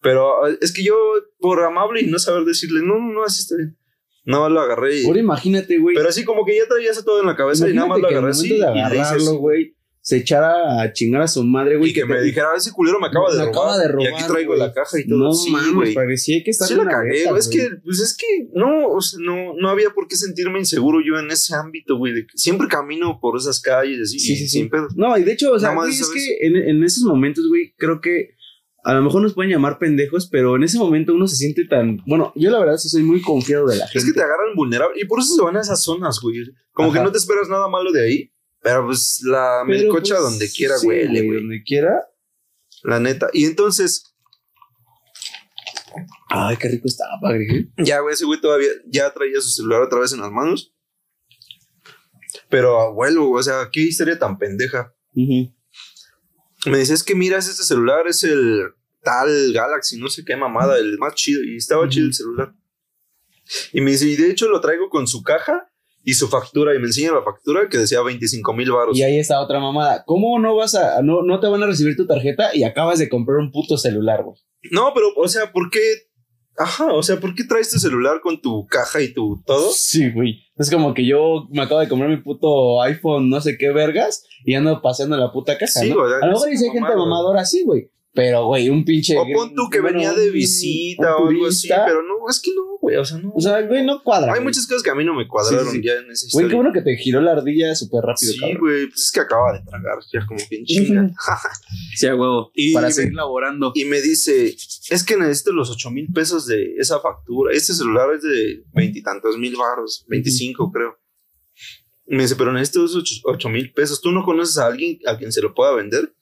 [0.00, 0.96] Pero eh, es que yo,
[1.38, 3.76] por amable y no saber decirle, no, no, así está bien.
[4.24, 5.06] Nada más lo agarré y...
[5.06, 5.96] Ahora imagínate, güey.
[5.96, 8.10] Pero así como que ya traía eso todo en la cabeza y nada más lo
[8.10, 8.54] Imagínate agarré así.
[8.54, 9.36] y le así.
[9.36, 9.76] güey,
[10.08, 11.90] se echara a chingar a su madre, güey.
[11.90, 13.54] Y que me te- dijera, ese culero me acaba de Me robar.
[13.58, 14.58] acaba de y robar, aquí traigo güey.
[14.58, 15.18] la caja y todo.
[15.18, 15.94] No sí, mames, güey.
[15.94, 17.10] parecía que estar Sí la cagué.
[17.10, 17.58] beta, es güey.
[17.58, 21.18] que, pues es que no, o sea, no, no había por qué sentirme inseguro yo
[21.18, 22.14] en ese ámbito, güey.
[22.14, 24.58] de que siempre camino por esas calles así, Sí, y sí, sí.
[24.60, 24.94] sin pedos.
[24.96, 28.00] No, y de hecho, o sea, güey, es que en, en esos momentos, güey, creo
[28.00, 28.30] que
[28.84, 31.98] a lo mejor nos pueden llamar pendejos, pero en ese momento uno se siente tan.
[32.06, 33.98] Bueno, yo la verdad sí soy muy confiado de la gente.
[33.98, 36.36] Es que te agarran vulnerable y por eso se van a esas zonas, güey.
[36.72, 38.32] Como que no te esperas nada malo de ahí.
[38.60, 41.40] Pero pues la Pero, melcocha pues, donde quiera sí, huele, güey.
[41.40, 42.04] Donde quiera.
[42.82, 43.28] La neta.
[43.32, 44.14] Y entonces,
[46.28, 47.70] Ay, qué rico estaba, padre.
[47.78, 50.74] ya, güey, ese güey todavía ya traía su celular otra vez en las manos.
[52.48, 54.94] Pero abuelo, o sea, qué historia tan pendeja.
[55.14, 55.54] Ujú.
[56.66, 60.78] Me dice, es que miras, este celular es el tal Galaxy, no sé qué mamada,
[60.78, 61.42] el más chido.
[61.42, 62.54] Y estaba chido el celular.
[63.72, 65.67] Y me dice, y de hecho lo traigo con su caja
[66.08, 66.74] y su factura.
[66.74, 68.96] Y me enseña la factura que decía 25 mil baros.
[68.96, 70.04] Y ahí está otra mamada.
[70.06, 71.02] ¿Cómo no vas a.
[71.02, 74.24] No, no te van a recibir tu tarjeta y acabas de comprar un puto celular,
[74.24, 74.38] güey?
[74.72, 75.80] No, pero, o sea, ¿por qué?
[76.56, 79.70] Ajá, o sea, ¿por qué traes tu celular con tu caja y tu todo?
[79.70, 80.40] Sí, güey.
[80.56, 84.24] Es como que yo me acabo de comprar mi puto iPhone, no sé qué vergas,
[84.46, 85.80] y ando paseando la puta caja.
[85.80, 85.96] Sí, ¿no?
[86.00, 87.90] güey, A lo mejor dice gente mamadora así, güey.
[88.14, 89.16] Pero, güey, un pinche.
[89.16, 92.78] O pon tú que venía de visita o algo así, pero no, es que no,
[92.80, 93.32] güey, o sea, no.
[93.34, 94.32] O sea, güey, no cuadra.
[94.32, 94.44] Hay güey.
[94.48, 96.48] muchas cosas que a mí no me cuadraron ya en esa Güey, historia.
[96.48, 99.52] qué bueno que te giró la ardilla súper rápido, Sí, güey, pues es que acaba
[99.52, 101.10] de tragar, ya como bien chinga.
[101.94, 102.50] Sí, a huevo.
[102.54, 103.72] Y para seguir laborando.
[103.74, 107.52] y me dice, es que necesito los ocho mil pesos de esa factura.
[107.54, 110.98] Este celular es de veintitantos mil baros, 25 creo.
[112.06, 114.00] Me dice, pero necesito esos ocho mil pesos.
[114.00, 116.14] ¿Tú no conoces a alguien a quien se lo pueda vender?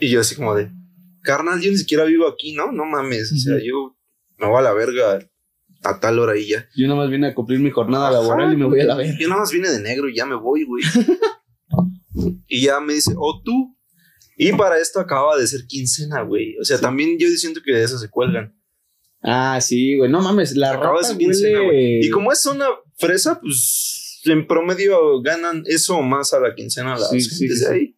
[0.00, 0.70] Y yo así como de,
[1.22, 2.72] carnal, yo ni siquiera vivo aquí, ¿no?
[2.72, 3.96] No mames, o sea, yo
[4.38, 5.18] me voy a la verga
[5.82, 6.68] a tal hora y ya.
[6.76, 9.16] Yo nomás vine a cumplir mi jornada Ajá, laboral y me voy a la verga.
[9.18, 10.82] Yo nada más vine de negro y ya me voy, güey.
[12.48, 13.76] y ya me dice, o tú.
[14.36, 16.56] Y para esto acaba de ser quincena, güey.
[16.58, 18.56] O sea, también yo siento que de eso se cuelgan.
[19.22, 20.10] Ah, sí, güey.
[20.10, 22.06] No mames, la Acaba de ser quincena, güey.
[22.06, 26.96] Y como es zona fresa, pues en promedio ganan eso o más a la quincena
[26.96, 27.96] gentes sí, sí, de ahí.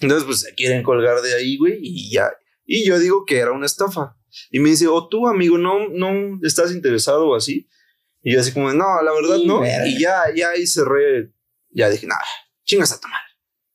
[0.00, 2.30] Entonces, pues se quieren colgar de ahí, güey, y ya.
[2.64, 4.16] Y yo digo que era una estafa.
[4.50, 7.68] Y me dice, o tú, amigo, no, no estás interesado o así.
[8.22, 9.62] Y yo así como, no, la verdad Sí, no.
[9.64, 11.32] Y ya, ya ahí cerré.
[11.70, 12.20] Ya dije, nada,
[12.64, 13.20] chingas a tomar.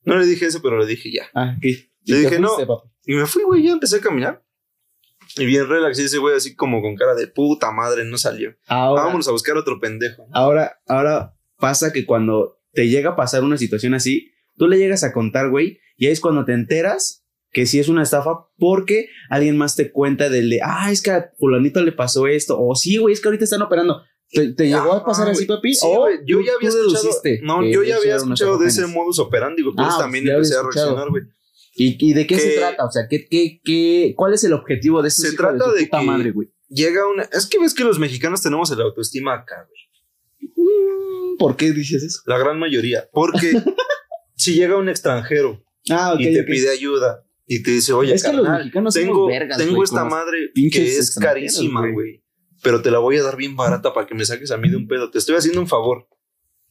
[0.04, 1.26] No le dije eso, pero le dije ya.
[1.34, 1.56] Ah.
[1.62, 2.56] Le ¿Y te dije, no.
[2.58, 2.90] papi?
[3.06, 4.44] Y me fui, güey, ya empecé a caminar.
[5.38, 8.56] Y bien relax, y ese güey así como con cara de puta madre, no salió.
[8.68, 10.28] Ahora, Vámonos a buscar otro pendejo.
[10.32, 15.04] ahora, ahora pasa que cuando te llega a pasar una situación así, tú le llegas
[15.04, 19.10] a contar, güey, y ahí es cuando te enteras que sí es una estafa porque
[19.30, 22.74] alguien más te cuenta del de, ah, es que a fulanito le pasó esto, o
[22.76, 24.02] sí, güey, es que ahorita están operando.
[24.32, 25.58] ¿Te, te llegó a pasar así, güey.
[25.58, 25.76] papi?
[25.76, 25.88] Sí,
[26.26, 27.10] yo ya había escuchado.
[27.44, 29.76] No, yo ya había escuchado de ese modus operandi, güey.
[29.76, 31.24] Por Ah, pues, también empecé a reaccionar, güey.
[31.76, 32.86] ¿Y, y de qué se trata?
[32.86, 36.00] O sea, ¿qué, qué, qué, ¿cuál es el objetivo de estos Se trata de puta
[36.00, 36.48] que- madre, güey?
[36.70, 37.24] Llega una.
[37.32, 40.50] Es que ves que los mexicanos tenemos el autoestima acá, güey.
[40.56, 42.22] Mm, ¿Por qué dices eso?
[42.26, 43.08] La gran mayoría.
[43.14, 43.52] Porque
[44.36, 46.20] si llega un extranjero Ah, ok.
[46.22, 50.52] y te pide ayuda y te dice, oye, es que los tengo, vergas, esta madre
[50.54, 52.24] que es carísima, güey.
[52.62, 54.78] Pero te la voy a dar bien barata para que me saques a mí de
[54.78, 55.12] un pedo.
[55.12, 56.08] Te estoy haciendo un favor.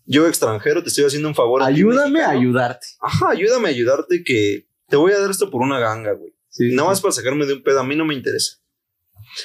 [0.07, 1.63] Yo, extranjero, te estoy haciendo un favor.
[1.63, 2.87] a ti, Ayúdame a ayudarte.
[3.01, 6.33] Ajá, ayúdame a ayudarte que te voy a dar esto por una ganga, güey.
[6.49, 6.91] Sí, Nada sí.
[6.93, 8.57] más para sacarme de un pedo, a mí no me interesa.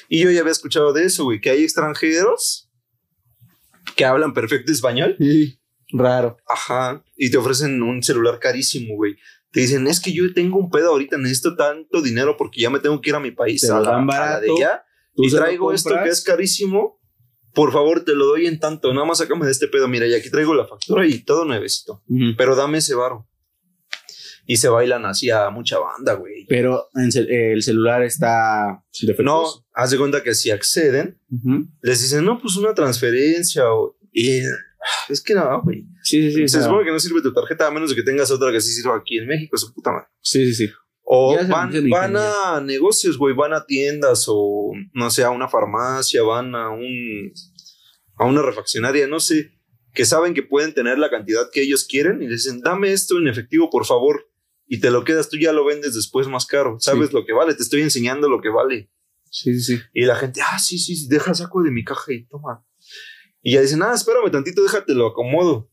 [0.10, 2.70] Y yo ya había escuchado de eso, güey, que hay extranjeros
[3.96, 5.16] que hablan perfecto español.
[5.20, 6.38] Sí, raro.
[6.48, 7.04] Ajá.
[7.16, 9.16] Y te ofrecen un celular carísimo, güey.
[9.52, 12.80] te dicen, es que yo tengo un pedo ahorita, necesito tanto dinero porque ya me
[12.80, 13.62] tengo que ir a mi país.
[13.62, 14.68] Te a la- dan a la barato, de
[15.16, 17.00] Tú y traigo esto que es carísimo.
[17.54, 18.94] Por favor, te lo doy en tanto.
[18.94, 19.88] Nada más sácame de este pedo.
[19.88, 22.04] Mira, y aquí traigo la factura y todo nuevecito.
[22.08, 22.36] Ujú.
[22.38, 23.28] Pero dame ese varo.
[24.46, 26.46] Y se bailan así a mucha banda, güey.
[26.48, 29.66] Pero en cel- el celular está No, defectuoso.
[29.74, 31.68] haz de cuenta que si acceden, Ujú.
[31.82, 33.72] les dicen, no, pues una transferencia.
[33.74, 34.42] O, y
[35.10, 35.86] es que no, güey.
[36.04, 36.44] Sí, sí, sí.
[36.44, 38.62] o Se supone que no sirve tu tarjeta a menos de que tengas otra que
[38.62, 40.08] sí sirva aquí en México, su puta madre.
[40.22, 40.74] Sí, sí, sí.
[41.04, 46.22] O Ya van, a negocios, güey, van a tiendas o no sé, a una farmacia,
[46.24, 47.32] van a un
[48.20, 49.52] a una refaccionaria, no sé,
[49.94, 53.28] que saben que pueden tener la cantidad que ellos quieren y dicen, dame esto en
[53.28, 54.28] efectivo, por favor,
[54.68, 57.14] y te lo quedas, tú ya lo vendes después más caro, sabes Sí.
[57.16, 58.92] lo que vale, te estoy enseñando lo que vale.
[59.30, 59.82] Sí, sí, sí.
[59.94, 62.66] Y la gente, ah, sí, sí, sí, deja saco de mi caja y toma.
[63.48, 65.72] Y ya dicen, ah, espérame tantito, déjate lo acomodo.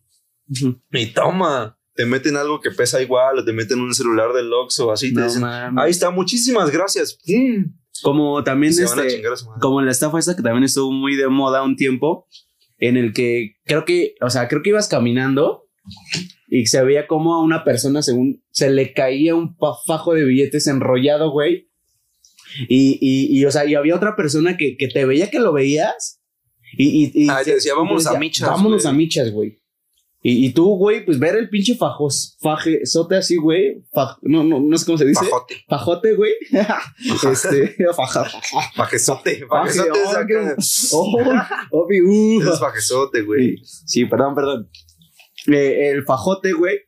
[0.92, 4.86] Y toma, te meten algo que pesa igual o te meten un celular del Oxxo
[4.86, 7.18] o así, te dicen, ahí está, muchísimas gracias.
[7.26, 7.74] Mm.
[8.04, 9.24] Como también este,
[9.60, 12.28] como en la estafa esta que también estuvo muy de moda un tiempo,
[12.78, 15.64] en el que creo que, o sea, creo que ibas caminando
[16.46, 20.68] y se veía como a una persona, según se le caía un fajo de billetes
[20.68, 21.72] enrollado, güey.
[22.68, 25.52] Y, y, y, o sea, y había otra persona que, que te veía que lo
[25.52, 26.20] veías
[26.78, 28.94] y, y, y Ah, decía, "Vámonos a michas, Vámonos güey".
[28.94, 29.60] a michas, güey.
[30.26, 33.82] Y, y tú, güey, pues ver el pinche fajos, fajezote así, güey.
[33.92, 35.20] faj- no, no, no sé cómo se dice.
[35.26, 35.56] Pajote.
[35.68, 36.32] Fajote, güey.
[37.30, 38.26] este, faja,
[38.74, 39.44] Pajezote.
[39.48, 41.14] Faje, Pajezote es oh.
[41.70, 42.42] Oh, Obi, uh.
[42.52, 43.56] Es pajezote, güey.
[43.64, 44.70] Sí, perdón, perdón.
[45.46, 46.78] Eh, el fajote, güey.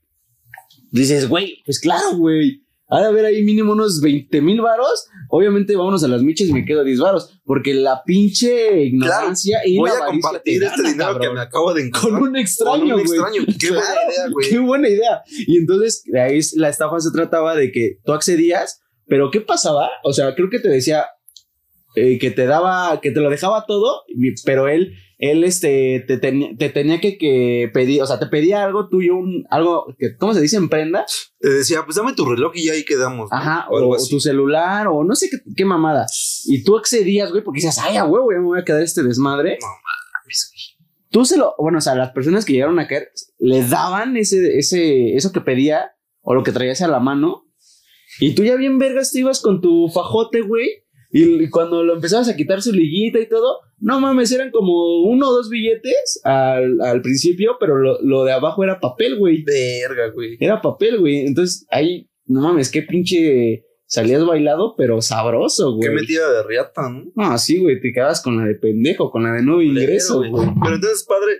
[0.90, 2.62] Dices, güey, pues claro, güey.
[2.88, 5.08] Ha de haber ahí mínimo unos 20 mil varos.
[5.28, 7.40] Obviamente, vámonos a las michas y me quedo 10 varos.
[7.44, 11.40] Porque la pinche ignorancia y Voy la a compartir te este gana, dinero que me
[11.40, 12.20] acabo de encontrar.
[12.20, 13.04] Con un extraño, güey.
[13.04, 13.42] extraño.
[13.58, 14.48] Qué buena idea, güey.
[14.48, 15.22] Qué buena idea.
[15.46, 19.88] Y entonces, ahí la estafa se trataba de que tú accedías, pero ¿qué pasaba?
[20.04, 21.06] O sea, creo que te decía
[21.96, 24.02] eh, que te daba, que te lo dejaba todo,
[24.44, 28.64] pero él, él, este, te, tenía- te tenía que, que pedir, o sea, te pedía
[28.64, 30.56] algo tuyo, un, algo que, ¿cómo se dice?
[30.56, 31.06] En prenda.
[31.40, 33.30] Te decía, pues dame tu reloj y ya ahí quedamos.
[33.30, 33.36] ¿no?
[33.36, 36.06] Ajá, O tu celular, o no sé qué, qué mamada.
[36.46, 39.02] Y tú accedías, güey, porque dices, ay, a huevo, ya me voy a quedar este
[39.02, 39.58] desmadre.
[39.60, 40.88] No mames, güey.
[41.10, 44.58] tú se lo, bueno, o sea, las personas que llegaron a caer le daban ese,
[44.58, 47.44] ese, eso que pedía o lo que traías a la mano.
[48.20, 50.68] Y tú ya bien vergas te ibas con tu fajote, güey.
[51.12, 55.02] Y, y cuando lo empezabas a quitar su liguita y todo, no mames, eran como
[55.02, 59.42] uno o dos billetes al, al principio, pero lo, lo de abajo era papel, güey.
[59.44, 60.36] Verga, güey.
[60.40, 61.26] Era papel, güey.
[61.26, 66.00] Entonces ahí, no mames, qué pinche salías bailado, pero sabroso, Qué güey.
[66.00, 67.04] metida de riata, ¿no?
[67.14, 70.32] No, sí, güey, te quedabas con la de pendejo, con la de nuevo ingreso, güey.
[70.62, 71.32] Pero entonces, padre,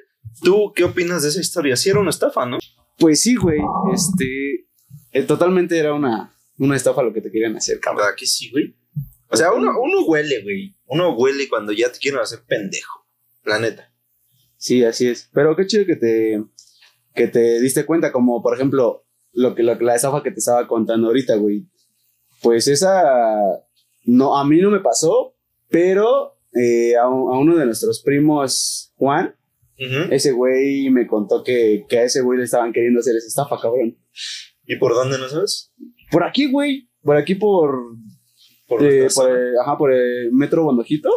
[0.44, 1.74] ¿tú qué opinas de esa historia?
[1.74, 2.58] Sí era una estafa, ¿no?
[2.98, 3.58] Pues sí, güey.
[3.92, 4.66] Este.
[5.12, 8.04] eh, totalmente era una, una estafa lo que te querían hacer, cabrón.
[8.04, 8.76] ¿Verdad que sí, güey?
[9.30, 10.76] O sea, uno, uno huele, güey.
[10.86, 13.06] Uno huele cuando ya te quieren hacer pendejo.
[13.44, 13.92] La neta.
[14.56, 15.28] Sí, así es.
[15.32, 16.42] Pero qué chido que te.
[17.14, 20.38] Que te diste cuenta, como por ejemplo, lo que, lo que- la estafa que te
[20.38, 21.66] estaba contando ahorita, güey.
[22.42, 23.02] Pues esa.
[24.04, 25.34] No, a mí no me pasó,
[25.68, 29.34] pero eh, a, un- a uno de nuestros primos, Juan,
[30.10, 33.58] ese güey me contó que, que a ese güey le estaban queriendo hacer esa estafa,
[33.60, 33.98] cabrón.
[34.64, 35.72] ¿Y por dónde no sabes?
[36.10, 36.88] Por aquí, güey.
[37.02, 37.96] Por aquí, por
[38.66, 41.10] Por Eh, por el, ajá, por el metro Bondojito.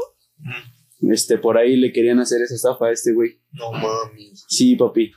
[1.09, 3.39] Este, por ahí le querían hacer esa estafa a este güey.
[3.51, 4.31] No mami.
[4.47, 5.12] Sí, papi.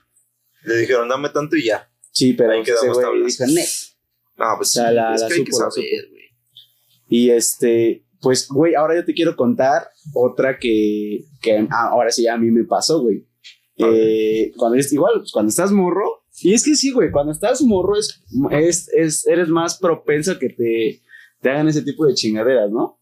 [0.64, 1.90] Le dijeron, dame tanto y ya.
[2.12, 3.38] Sí, pero Ahí ese quedamos güey tablas.
[3.38, 3.64] dijo, "Ne".
[4.36, 6.22] No, pues sí, sea, la- es la que hay que supo, saber, güey.
[7.08, 12.26] Y este, pues, güey, ahora yo te quiero contar otra que, que ah, ahora sí
[12.28, 13.26] a mí me pasó, güey.
[13.76, 17.60] Eh, cuando es igual, pues, cuando estás morro, y es que sí, güey, cuando estás
[17.62, 21.02] morro es, es, es- eres más propenso a que te,
[21.42, 22.98] te hagan ese tipo de chingaderas, ¿no?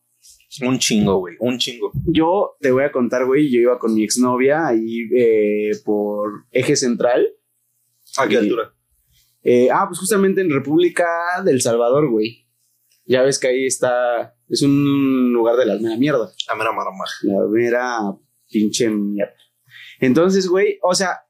[0.62, 1.36] Un chingo, güey.
[1.38, 1.92] Un chingo.
[2.06, 6.74] Yo te voy a contar, güey, yo iba con mi exnovia ahí eh, por eje
[6.74, 7.28] central.
[8.18, 8.74] ¿A qué Y- altura?
[9.42, 11.06] Eh, ah, pues justamente en República
[11.44, 12.46] del Salvador, güey.
[13.06, 16.30] Ya ves que ahí está, es un lugar de la mera mierda.
[16.48, 17.14] La mera maramaja.
[17.22, 17.98] La mera
[18.50, 19.32] pinche mierda.
[20.00, 21.20] Entonces, güey, o sea,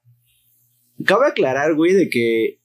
[1.05, 2.60] cabe aclarar, güey, de que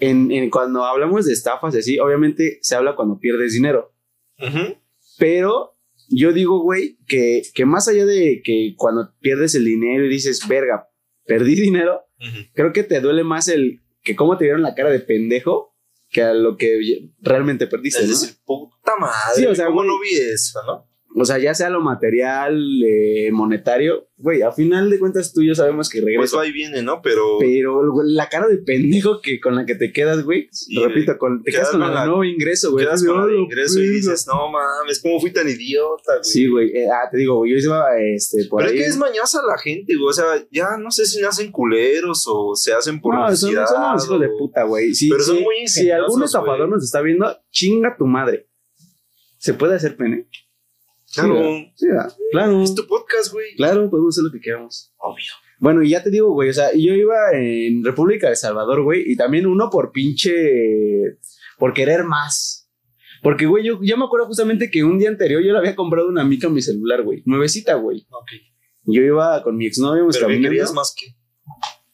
[0.00, 3.92] en, en cuando hablamos de estafas así, obviamente se habla cuando pierdes dinero.
[4.38, 4.76] Ujú.
[5.18, 5.76] Pero
[6.08, 10.46] yo digo, güey, que, que más allá de que cuando pierdes el dinero y dices,
[10.48, 10.88] verga,
[11.26, 12.38] perdí dinero, Ujú.
[12.54, 15.76] creo que te duele más el que cómo te dieron la cara de pendejo
[16.10, 18.12] que a lo que realmente perdiste, Es ¿no?
[18.20, 19.36] decir, puta madre.
[19.36, 19.88] Sí, o sea, ¿cómo güey.
[19.88, 20.89] no vi eso, no?
[21.16, 25.48] O sea, ya sea lo material, eh, monetario, güey, a final de cuentas tú y
[25.48, 26.36] yo sabemos que Pues regresa.
[26.36, 27.00] va y viene, ¿no?
[27.02, 27.38] Pero.
[27.40, 31.42] pero la cara de pendejo que con la que te quedas, güey, Sí, repito, con,
[31.42, 32.84] te quedas quedas con el nuevo ingreso, güey.
[32.84, 33.96] quedas Dices, con el "Oh, ingreso y verga".
[33.96, 36.24] dices, no mames, ¿cómo fui tan idiota, güey?
[36.24, 36.68] Sí, güey.
[36.76, 38.78] eh, ah, te digo, yo iba este, por Pero ahí.
[38.78, 40.08] es que es mañosa la gente, güey.
[40.08, 43.82] O sea, ya no sé si nacen culeros o se hacen por no, son, son
[43.82, 44.94] unos hijos de puta, güey.
[44.94, 48.46] Si, Pero son muy Si algún estafador nos está viendo, chinga tu madre.
[49.38, 50.28] ¿Se puede hacer pene?
[51.14, 51.42] Claro,
[51.74, 52.12] Sí, ¿verdad?
[52.32, 52.62] claro.
[52.62, 53.54] es tu podcast, güey.
[53.56, 54.92] Claro, podemos hacer lo que queramos.
[54.98, 55.32] Obvio.
[55.58, 59.02] Bueno, y ya te digo, güey, o sea, yo iba en República de Salvador, güey,
[59.10, 61.18] y también uno por pinche.
[61.58, 62.70] por querer más.
[63.22, 66.08] Porque, güey, yo, yo me acuerdo justamente que un día anterior yo le había comprado
[66.08, 67.22] una mica a mi celular, güey.
[67.26, 68.06] Nuevecita, güey.
[68.10, 68.30] Ok.
[68.84, 70.48] Yo iba con mi exnovio, Pero ¿qué caminando.
[70.48, 71.14] querías más que?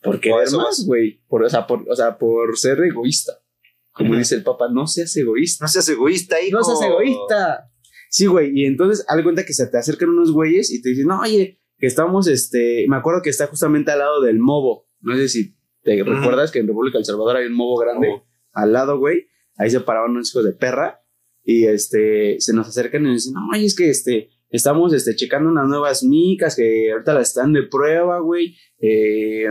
[0.02, 1.20] Por ¿O querer más, güey.
[1.26, 3.33] Por, o, sea, por, o sea, por ser egoísta.
[3.90, 4.18] Como Ujú.
[4.18, 5.64] dice el papá, no seas egoísta.
[5.64, 6.59] No seas egoísta, hijo.
[6.59, 7.72] No seas egoísta.
[8.16, 8.50] Sí, güey.
[8.55, 11.61] Y entonces, haz cuenta que se te acercan unos güeyes y te dicen, no, oye,
[11.76, 14.88] que estamos, este, me acuerdo que está justamente al lado del Movo.
[15.02, 18.26] No sé si te recuerdas que en República del Salvador hay un Movo grande Oh.
[18.55, 19.26] al lado, güey.
[19.59, 21.02] Ahí se paraban unos hijos de perra
[21.44, 25.14] y, este, se nos acercan y nos dicen, no, oye, es que, este, estamos, este,
[25.14, 28.57] checando unas nuevas micas que ahorita las están de prueba, güey.
[28.79, 29.44] Eh,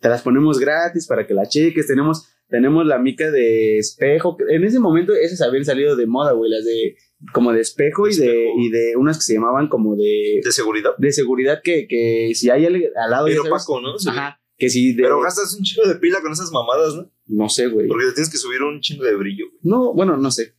[0.00, 1.86] te las ponemos gratis para que la cheques.
[1.86, 4.36] Tenemos, tenemos la mica de espejo.
[4.48, 6.96] En ese momento esas habían salido de moda, güey, las de
[7.32, 8.58] como de espejo, y de Espejo.
[8.60, 10.90] y de unas que se llamaban como de De seguridad.
[10.98, 13.98] de seguridad que, que si hay alguien al lado Pero opaco, ¿no?
[13.98, 14.08] Sí.
[14.08, 17.10] Ajá, que si de, Pero gastas un chingo de pila con esas mamadas, ¿no?
[17.26, 17.86] no sé, güey.
[17.88, 19.60] Porque le tienes que subir un chingo de brillo, güey.
[19.62, 20.54] No, bueno, no sé.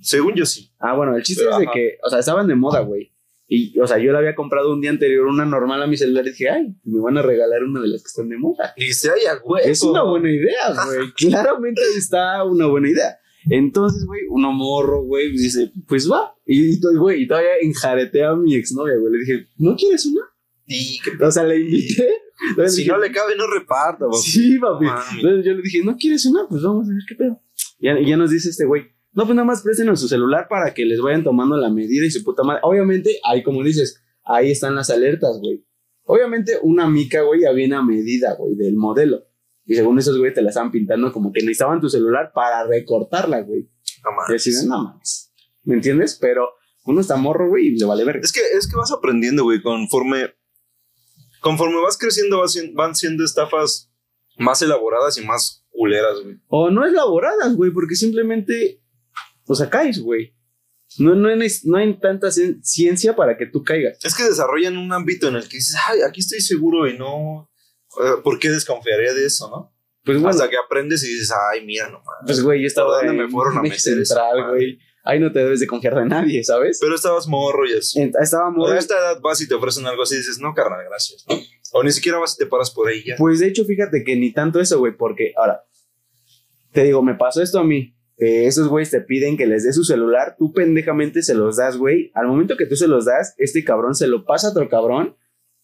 [0.00, 0.72] Según yo sí.
[0.78, 1.72] Ah, bueno, el chiste Pero, es de ajá.
[1.74, 3.12] que, o sea, estaban de moda, güey.
[3.54, 6.26] Y, o sea, yo le había comprado un día anterior una normal a mi celular
[6.26, 8.72] y dije, ay, me van a regalar una de las que están de moda.
[8.78, 9.58] Y ay, a huevo.
[9.58, 11.12] Es una buena idea, güey.
[11.18, 13.18] Claramente está una buena idea.
[13.50, 16.34] Entonces, güey, uno morro, güey, dice, pues va.
[16.46, 19.12] Y, güey, y todavía enjareté a mi exnovia, güey.
[19.12, 20.22] Le dije, ¿no quieres una?
[20.66, 22.08] Que O sea, le invité.
[22.48, 24.22] Entonces si dije, no le cabe, no reparta, güey.
[24.22, 24.86] Sí, papi.
[24.86, 25.04] Mames.
[25.16, 26.48] Entonces yo le dije, ¿no quieres una?
[26.48, 27.38] Pues vamos a ver qué pedo.
[27.80, 30.84] Ya, ya nos dice este güey, no, pues nada más préstenos su celular para que
[30.84, 32.60] les vayan tomando la medida y su puta madre.
[32.64, 35.64] Obviamente, ahí como dices, ahí están las alertas, güey.
[36.04, 39.24] Obviamente, una mica, güey, ya viene a medida, güey, del modelo.
[39.64, 43.42] Y según esos, güey, te la estaban pintando como que necesitaban tu celular para recortarla,
[43.42, 43.68] güey.
[44.02, 44.44] No Y mames.
[44.44, 45.32] de, no mames.
[45.62, 46.18] ¿Me entiendes?
[46.20, 46.48] Pero
[46.84, 48.20] uno está morro, güey, y le vale verga.
[48.22, 50.34] Es que, es que vas aprendiendo, güey, conforme.
[51.40, 53.92] Conforme vas creciendo, vas van siendo estafas
[54.38, 56.40] más elaboradas y más culeras, güey.
[56.48, 58.81] O no es laboradas, güey, porque simplemente,
[59.46, 60.34] o sea, caes, güey.
[60.98, 63.98] No, no, hay, no hay tanta cien- ciencia para que tú caigas.
[64.04, 67.50] Es que desarrollan un ámbito en el que dices, ay, aquí estoy seguro y no.
[68.04, 69.74] eh, ¿Por qué desconfiaría de eso, no?
[70.04, 72.04] Pues bueno, Hasta que aprendes y dices, ay, mira nomás.
[72.26, 74.78] pues güey, yo estaba ¿Por dónde me fueron a meter central, güey.
[75.04, 76.78] Ahí no te debes de confiar de nadie, ¿sabes?
[76.80, 77.72] Pero estabas morro y.
[78.00, 78.72] En- estaba morro.
[78.72, 81.24] a esta edad vas y te ofrecen algo así y dices, no, carnal, gracias.
[81.28, 81.36] ¿no?
[81.72, 83.14] O ni siquiera vas y te paras por ahí ya.
[83.16, 85.64] Pues de hecho, fíjate que ni tanto eso, güey, porque ahora,
[86.72, 87.96] te digo, me pasó esto a mí.
[88.18, 91.76] Eh, esos güeyes te piden que les des su celular, tú pendejamente se los das,
[91.76, 92.10] güey.
[92.14, 95.16] Al momento que tú se los das, este cabrón se lo pasa a otro cabrón.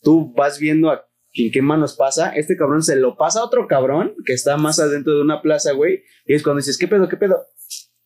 [0.03, 2.31] Tú vas viendo a quién qué manos pasa.
[2.31, 5.73] Este cabrón se lo pasa a otro cabrón que está más adentro de una plaza,
[5.73, 6.03] güey.
[6.27, 7.37] Y es cuando dices, ¿qué pedo, qué pedo?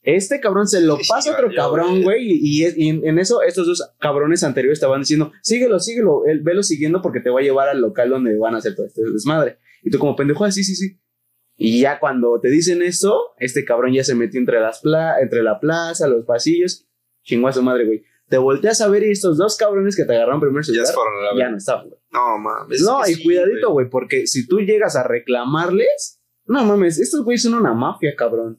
[0.02, 2.26] Este cabrón se lo pasa a otro cabrón, güey.
[2.32, 6.26] Y, y es- y en, en eso, estos dos cabrones anteriores estaban diciendo, síguelo, síguelo,
[6.26, 8.86] él, velo siguiendo porque te va a llevar al local donde van a hacer todo
[8.86, 9.58] este desmadre.
[9.84, 10.98] Y tú como pendejo, ah, sí, sí, sí.
[11.62, 15.42] Y ya cuando te dicen eso, este cabrón ya se metió entre, las pla entre
[15.42, 16.86] la plaza, los pasillos.
[17.22, 18.02] Chingó a su madre, güey.
[18.28, 21.12] Te volteas a ver y estos dos cabrones que te agarraron primero Ya es fueron
[21.24, 22.00] a la ya no estaban, güey.
[22.10, 22.80] No, mames.
[22.82, 23.88] No, y sí, cuidadito, güey.
[23.90, 28.58] porque si tú llegas a reclamarles, no mames, estos güeyes son una mafia, cabrón.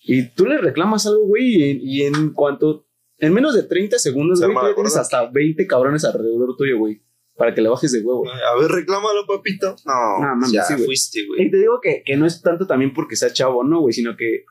[0.00, 2.86] Y tú les reclamas algo, güey, y, en- y en cuanto,
[3.18, 7.00] en menos de 30 segundos, Se güey, tú tienes hasta 20 cabrones alrededor tuyo, güey,
[7.36, 8.24] para que le bajes de huevo.
[8.28, 9.76] A ver, reclámalo, papito.
[9.84, 11.46] No, No, mames, ya sí, fuiste, güey.
[11.46, 14.16] Y te digo que, que no es tanto también porque sea chavo, no, güey, sino
[14.16, 14.44] que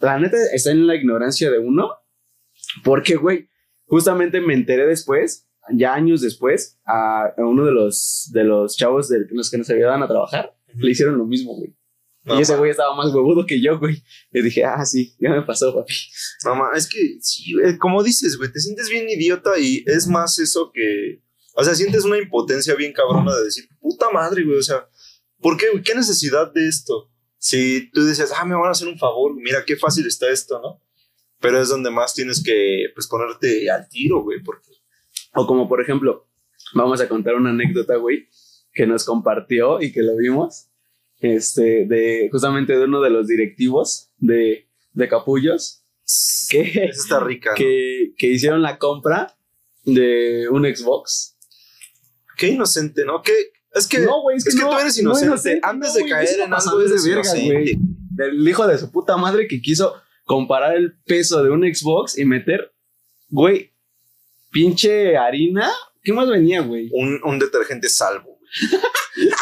[0.00, 1.90] la neta está en la ignorancia de uno.
[2.84, 3.48] Porque, güey,
[3.86, 9.08] justamente me enteré después, ya años después, a, a uno de los, de los chavos
[9.08, 11.74] de los que nos ayudaban a trabajar, le hicieron lo mismo, güey.
[12.24, 14.02] No, y ese güey estaba más huevudo que yo, güey.
[14.32, 15.94] Y dije, ah, sí, ya me pasó, papi.
[16.44, 20.38] No, ma, es que, sí, como dices, güey, te sientes bien idiota y es más
[20.38, 21.22] eso que.
[21.60, 24.88] O sea, sientes una impotencia bien cabrona de decir, puta madre, güey, o sea,
[25.40, 25.82] ¿por qué, güey?
[25.82, 27.10] ¿Qué necesidad de esto?
[27.36, 30.60] Si tú decías, ah, me van a hacer un favor, mira qué fácil está esto,
[30.62, 30.80] ¿no?
[31.40, 34.70] Pero es donde más tienes que, pues, ponerte al tiro, güey, porque.
[35.34, 36.28] O como, por ejemplo,
[36.74, 38.28] vamos a contar una anécdota, güey,
[38.72, 40.68] que nos compartió y que lo vimos.
[41.18, 45.82] Este, de justamente de uno de los directivos de, de Capullos,
[46.48, 47.56] que, Esa está rica, ¿no?
[47.56, 49.36] que, que hicieron la compra
[49.82, 51.34] de un Xbox.
[52.38, 53.20] Qué inocente, ¿no?
[53.20, 53.32] ¿Qué?
[53.74, 55.26] Es que, No, güey, es que es que no, tú eres no inocente.
[55.26, 57.44] inocente, Antes de caer en algo de verga, güey.
[57.46, 57.78] inocente.
[58.12, 62.24] Del hijo de su puta madre que quiso comparar el peso de un Xbox y
[62.24, 62.72] meter,
[63.28, 63.72] güey,
[64.50, 65.70] pinche harina.
[66.02, 66.88] ¿Qué más venía, güey?
[66.92, 68.38] Un, un detergente salvo.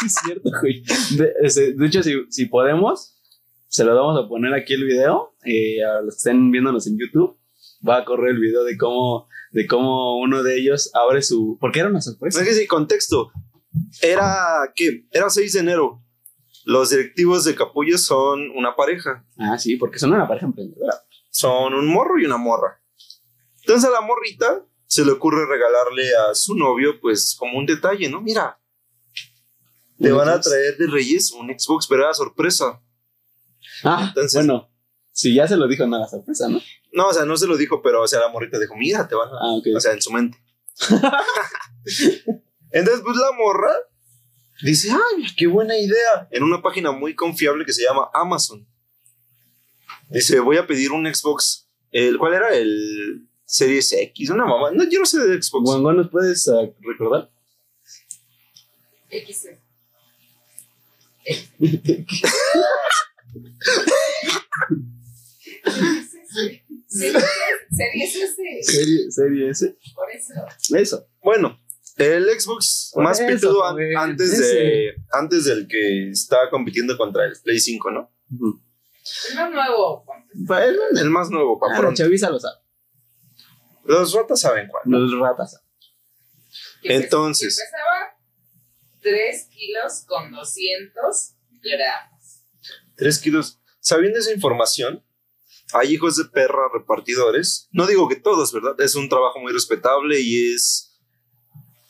[0.05, 0.83] Es cierto, güey.
[1.17, 3.15] De, hecho, si, si podemos,
[3.67, 5.35] se lo vamos a poner aquí el video.
[5.45, 7.37] eh, a los que estén viéndonos en YouTube,
[7.87, 11.57] va a correr el video de cómo, de cómo uno de ellos abre su.
[11.59, 12.41] Porque era una sorpresa.
[12.41, 13.31] Es que sí, contexto.
[14.01, 15.05] Era, ¿qué?
[15.11, 16.03] Era 6 de enero.
[16.65, 19.25] Los directivos de Capullo son una pareja.
[19.37, 20.93] Ah, sí, porque son una pareja emprendedora.
[21.29, 22.81] Son un morro y una morra.
[23.61, 28.09] Entonces a la morrita se le ocurre regalarle a su novio, pues, como un detalle,
[28.09, 28.21] ¿no?
[28.21, 28.59] Mira,
[29.99, 32.81] te Un van a traer de Reyes un Xbox, pero era sorpresa.
[33.83, 34.69] Ah, Entonces- bueno,
[35.11, 36.59] si ya se lo dijo, nada, sorpresa, ¿no?
[36.97, 39.13] No, o sea, no se lo dijo, pero, o sea, la morrita dijo, mira, te
[39.13, 39.37] van a...
[39.39, 39.61] Ah.
[39.75, 40.39] O sea, en su mente.
[42.71, 43.71] Entonces, pues la morra
[44.63, 46.27] dice, ay, qué buena idea.
[46.31, 48.67] En una página muy confiable que se llama Amazon.
[50.09, 51.69] Dice, voy a pedir un Xbox.
[51.91, 52.55] El, ¿Cuál era?
[52.55, 54.71] El Series X, una mamá.
[54.71, 55.65] No, yo no sé de Xbox.
[55.65, 57.29] Guangón, ¿nos puedes ah, recordar?
[59.11, 59.61] XC.
[67.71, 68.35] Series S.
[68.61, 69.77] Serie, serie S.
[69.93, 70.33] Por eso.
[70.75, 71.07] Eso.
[71.21, 71.59] Bueno,
[71.97, 76.97] el Xbox Por más eso, pitudo an- joven, antes de antes del que estaba compitiendo
[76.97, 78.11] contra el Play 5, ¿no?
[78.33, 78.61] Ujú.
[79.33, 80.05] Uno nuevo.
[80.61, 81.97] El, el más nuevo, para Ah, la pronto.
[82.03, 82.59] chaviza lo sabe.
[83.85, 84.83] Los ratas saben cuál.
[84.85, 85.61] Los ratas.
[86.81, 87.57] Que pes- Entonces.
[87.57, 88.17] que Pesaba
[89.01, 92.43] 3 kilos con 200 gramos.
[92.95, 93.61] 3 kilos.
[93.79, 95.03] Sabiendo esa información,
[95.73, 97.67] hay hijos de perra repartidores.
[97.71, 98.79] No digo que todos, ¿verdad?
[98.79, 100.99] Es un trabajo muy respetable y es,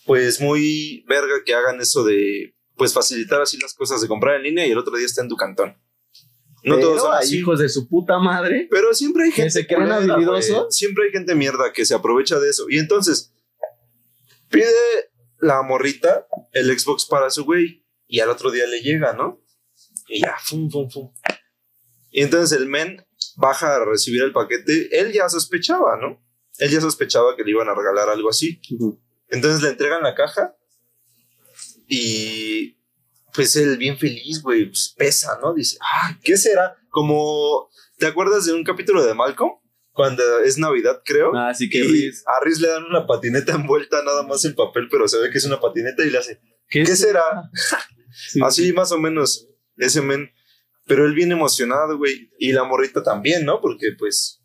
[0.05, 4.43] pues, muy verga que hagan eso de, pues, facilitar así las cosas de comprar en
[4.43, 5.77] línea y el otro día está en tu cantón.
[6.63, 7.37] No Pero todos son hay así.
[7.37, 8.67] hijos de su puta madre.
[8.69, 10.49] Pero siempre hay Que gente se creen habilidosos.
[10.57, 10.71] güey.
[10.71, 12.65] Siempre hay gente mierda que se aprovecha de eso.
[12.69, 13.31] Y entonces,
[14.49, 14.65] pide
[15.39, 17.85] la morrita el Xbox para su güey.
[18.07, 19.39] Y al otro día le llega, ¿no?
[20.09, 21.13] Y ya, fum, fum, fum.
[22.11, 24.89] Y entonces el men baja a recibir el paquete.
[24.97, 26.23] Él ya sospechaba, ¿no?
[26.59, 28.59] Él ya sospechaba que le iban a regalar algo así.
[29.29, 30.55] Entonces le entregan la caja.
[31.87, 32.77] Y
[33.33, 35.53] pues él bien feliz, güey, pues pesa, ¿no?
[35.53, 36.75] Dice, ah, ¿qué será?
[36.89, 39.51] Como, ¿te acuerdas de un capítulo de Malcolm?
[39.91, 41.31] Cuando es Navidad, creo.
[41.35, 42.23] Ah, sí que Riz.
[42.27, 45.37] a Riz le dan una patineta envuelta nada más en papel, pero se ve que
[45.37, 47.23] es una patineta y le hace, ¿Qué, ¿qué será?
[48.29, 48.39] Sí.
[48.43, 50.31] Así más o menos, ese men.
[50.87, 52.31] Pero él bien emocionado, güey.
[52.39, 53.61] Y la morrita también, ¿no?
[53.61, 54.41] Porque pues,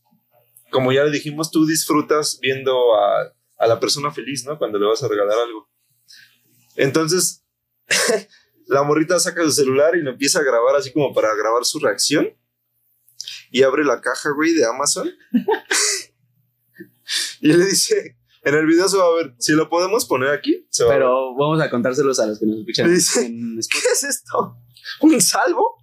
[0.70, 4.58] como ya le dijimos, tú disfrutas viendo a, a la persona feliz, ¿no?
[4.58, 5.70] Cuando le vas a regalar algo.
[6.76, 7.44] Entonces,
[8.66, 11.78] la morrita saca su celular y lo empieza a grabar así como para grabar su
[11.78, 12.36] reacción.
[13.50, 15.10] Y abre la caja, güey, de Amazon.
[17.40, 20.66] y le dice, en el video se va a ver, si lo podemos poner aquí,
[20.70, 21.02] se va a ver.
[21.02, 22.92] Pero vamos a contárselos a los que nos escuchan.
[22.92, 23.82] Dice- en Spotify.
[23.88, 24.56] ¿qué es esto?
[25.00, 25.78] ¿Un salvo?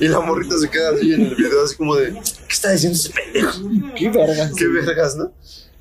[0.00, 2.96] y la morrita se queda así en el video, así como de, ¿qué está diciendo
[2.98, 3.58] ese pendejo?
[3.94, 4.52] ¿Qué vergas?
[4.56, 5.32] Qué vergas, ¿no?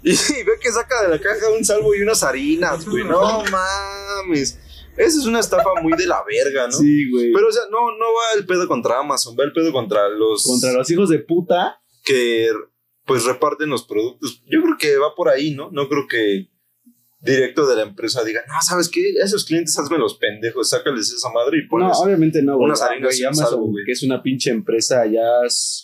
[0.03, 0.11] Y,
[0.43, 3.03] ve que saca de la caja un salvo y unas harinas, güey.
[3.03, 4.57] No mames.
[4.97, 6.73] Esa es una estafa muy de la verga, ¿no?
[6.73, 7.31] Sí, güey.
[7.31, 10.43] Pero, o sea, no, no va el pedo contra Amazon, va el pedo contra los
[10.43, 11.79] Contra los hijos de puta.
[12.03, 12.49] que
[13.13, 14.41] pues reparten los productos.
[14.47, 15.69] Yo creo que va por ahí, ¿no?
[15.71, 16.47] No creo que
[17.23, 19.13] directo de la empresa diga, no, ¿sabes qué?
[19.21, 21.97] A esos clientes hazme los pendejos, sácales esa madre y No, pones.
[22.01, 22.71] obviamente no, güey.
[22.71, 22.89] Ah,
[23.85, 25.21] que es una pinche empresa ya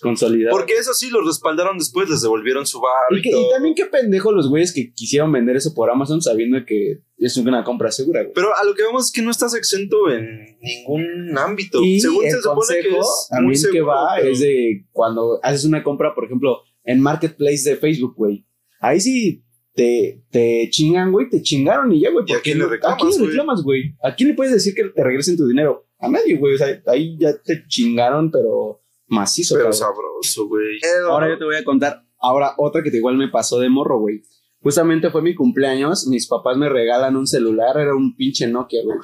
[0.02, 0.52] consolidada.
[0.52, 2.92] Porque eso sí, los respaldaron después, les devolvieron su bar.
[3.12, 7.02] Y, que- también qué pendejo los güeyes que quisieron vender eso por Amazon sabiendo que
[7.20, 8.34] es una compra segura, güey.
[8.34, 11.84] Pero a lo que vemos es que no estás exento en ningún ámbito.
[11.84, 14.40] Y Según el se supone que consejo es muy también que seguro, va pero- es
[14.40, 18.46] de cuando haces una compra, por ejemplo, en Marketplace de Facebook, güey.
[18.80, 19.44] Ahí sí
[19.76, 22.26] te, te chingan, güey, te chingaron y ya, güey.
[22.28, 23.28] ¿Y a quién le reclamas, quién le güey?
[23.30, 23.96] reclamas, güey?
[24.04, 25.86] ¿A quién le puedes decir que te regresen tu dinero?
[26.00, 26.56] A nadie, güey.
[26.56, 29.80] O sea, ahí ya te chingaron, pero macizo, Pero cabrón.
[29.80, 30.80] sabroso, güey.
[31.08, 34.00] Ahora yo te voy a contar ahora otra que te igual me pasó de morro,
[34.00, 34.22] güey.
[34.60, 38.98] Justamente fue mi cumpleaños, mis papás me regalan un celular, era un pinche Nokia, güey.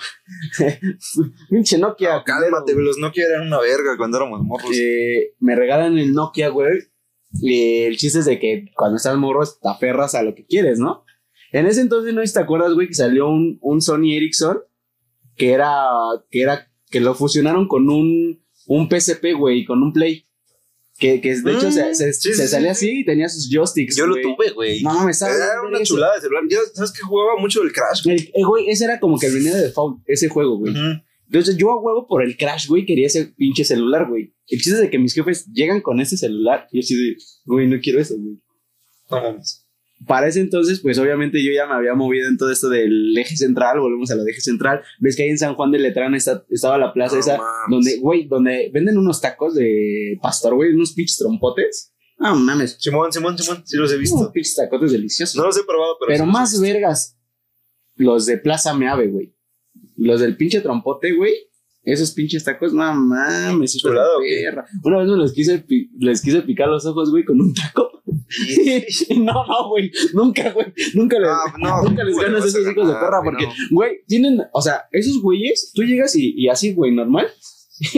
[1.50, 2.16] pinche Nokia.
[2.18, 2.86] No, cálmate, güey.
[2.86, 4.72] Los Nokia eran una verga cuando éramos morros.
[4.76, 6.80] eh, me regalan el Nokia, güey.
[7.42, 10.80] Y el chiste es de que cuando estás morro te aferras a lo que quieres,
[10.80, 11.04] ¿no?
[11.52, 14.60] En ese entonces, no sé si te acuerdas, güey, que salió un, un Sony Ericsson
[15.36, 15.86] que era,
[16.30, 20.26] que era, que lo fusionaron con un, un PSP, güey, con un Play.
[21.00, 23.28] Que, que de hecho Mm, se, se- sí, se sí, salía sí, así y tenía
[23.28, 23.96] sus joysticks.
[23.96, 24.84] Yo lo tuve, güey.
[24.84, 26.44] No mames, estaba Era una chulada de celular.
[26.48, 28.32] Ya sabes que jugaba mucho el Crash, güey.
[28.34, 30.74] Eh, güey, ese era como que el venía de default, ese juego, güey.
[31.34, 34.36] Entonces yo a huevo por el crash, güey, quería ese pinche celular, güey.
[34.48, 37.18] El chiste es de que mis jefes llegan con ese celular y yo así de,
[37.46, 38.38] güey, no quiero eso, güey.
[40.06, 43.36] Para ese entonces, pues obviamente yo ya me había movido en todo esto del eje
[43.38, 44.82] central, volvemos a la eje central.
[45.00, 47.70] Ves que ahí en San Juan de Letrán está- estaba la plaza No esa, mames.
[47.70, 51.94] donde, güey, donde venden unos tacos de pastor, güey, unos pinches trompotes.
[52.20, 54.32] No mames, Simón, Simón, Simón, sí los he unos visto.
[54.32, 55.36] pinches tacotes deliciosos.
[55.36, 56.10] No los he probado, pero.
[56.12, 57.18] Pero sí más vergas,
[57.96, 59.34] los de Plaza Meave, güey.
[60.04, 61.34] Los del pinche trompote, güey.
[61.84, 63.98] Esos pinches tacos, no mames, hijo de
[64.46, 64.66] perra.
[64.84, 65.66] Una vez me los quise,
[66.00, 67.90] les quise picar los ojos, güey, con un taco.
[69.18, 71.30] no, no, güey, nunca, güey, nunca les,
[71.60, 73.52] no, nunca les ¿cómo le ganas a esos hijos de perra, porque, No.
[73.72, 77.28] güey, tienen, o sea, esos güeyes, tú llegas y, y así, güey, normal,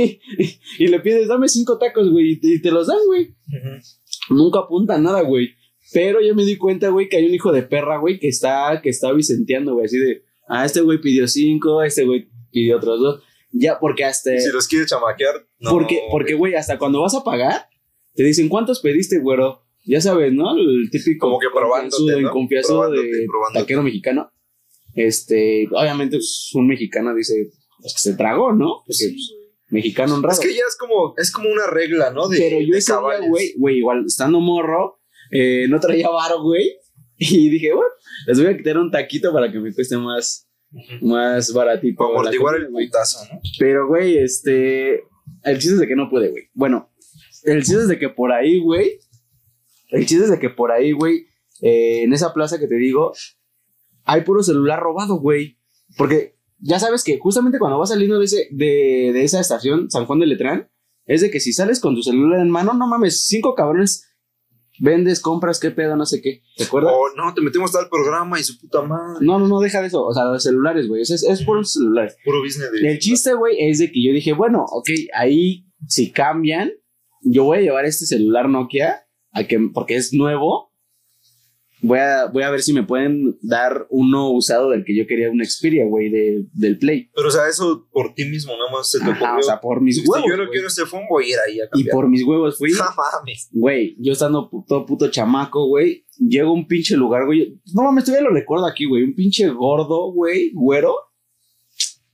[0.80, 3.36] y le pides, dame cinco tacos, güey, y te, y te los dan, güey
[4.30, 5.50] nunca apunta nada, güey.
[5.94, 8.82] Pero yo me di cuenta, güey, que hay un hijo de perra, güey, que está,
[8.82, 13.00] que está vicenteando, güey, así de, ah, este güey pidió cinco, este güey pidió otros
[13.00, 13.24] dos.
[13.52, 15.72] Ya, porque hasta, Si los quiere chamaquear, no.
[15.72, 17.70] porque, porque, güey, hasta cuando vas a pagar,
[18.14, 19.62] te dicen, ¿cuántos pediste, güero?
[19.86, 20.58] Ya sabes, ¿no?
[20.58, 22.32] El típico Como que probándote, ¿no?
[22.32, 23.60] Probándote, de probándote.
[23.60, 24.32] taquero mexicano.
[24.94, 28.84] Este, obviamente, pues, un mexicano dice, pues que se tragó, ¿no?
[28.86, 29.36] Porque, pues,
[29.70, 30.34] mexicano honrado.
[30.34, 32.28] Es que ya es como, es como una regla, ¿no?
[32.28, 35.00] De, Pero yo de ese güey, güey, igual estando morro,
[35.32, 36.78] eh, no traía varo, güey.
[37.18, 37.90] Y dije, bueno,
[38.28, 41.06] les voy a quitar un taquito para que me cueste más, Ujú.
[41.08, 41.98] más baratito.
[41.98, 43.40] Para amortiguar el putazo, ¿no?
[43.60, 45.04] Pero, güey, este.
[45.44, 46.50] El chiste es de que no puede, güey.
[46.54, 46.92] Bueno,
[47.44, 49.00] el chiste es de que por ahí, güey.
[49.90, 51.28] El chiste es de que por ahí, güey,
[51.62, 53.14] eh, en esa plaza que te digo,
[54.04, 55.58] hay puro celular robado, güey.
[55.98, 60.06] Porque ya sabes que justamente cuando vas saliendo de, ese, de, de esa estación, San
[60.06, 60.70] Juan de Letrán,
[61.06, 64.08] es de que si sales con tu celular en mano, no mames, cinco cabrones
[64.80, 66.42] vendes, compras, qué pedo, no sé qué.
[66.56, 66.94] ¿Te acuerdas?
[66.96, 69.26] O no, te metemos tal programa y su puta madre.
[69.26, 70.06] No, no, no, deja de eso.
[70.06, 71.02] O sea, los celulares, güey.
[71.02, 72.16] Es, es, es por los celulares.
[72.24, 72.92] Puro business de.
[72.92, 76.72] El chiste, güey, es de que yo dije, bueno, ok, ahí si cambian,
[77.22, 80.74] yo voy a llevar este celular Nokia, a que, porque es nuevo.
[81.88, 85.30] Voy a, voy a ver si me pueden dar uno usado del que yo quería,
[85.30, 87.10] un Xperia, güey, de, del Play.
[87.14, 89.40] Pero, o sea, eso por ti mismo nada más se te Ajá, ocurrió.
[89.40, 90.26] o sea, por mis huevos.
[90.30, 91.94] yo no quiero este phone, voy a ir ahí a y cambiar.
[91.94, 93.50] por mis huevos fui, No mames.
[93.52, 97.60] güey, yo estando todo puto chamaco, güey, llego a un pinche lugar, güey.
[97.74, 99.04] No mames, todavía lo recuerdo aquí, güey.
[99.04, 100.96] Un pinche gordo, güey, güero.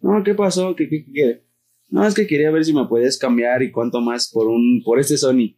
[0.02, 0.76] No, ¿qué pasó?
[0.76, 1.44] ¿Qué, qué, qué, qué?
[1.90, 5.00] No, es que quería ver si me puedes cambiar y cuánto más por un, por
[5.00, 5.56] este Sony.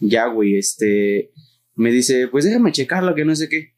[0.00, 1.30] Ya, güey, este,
[1.76, 3.74] me dice, pues déjame checarlo, que no sé qué.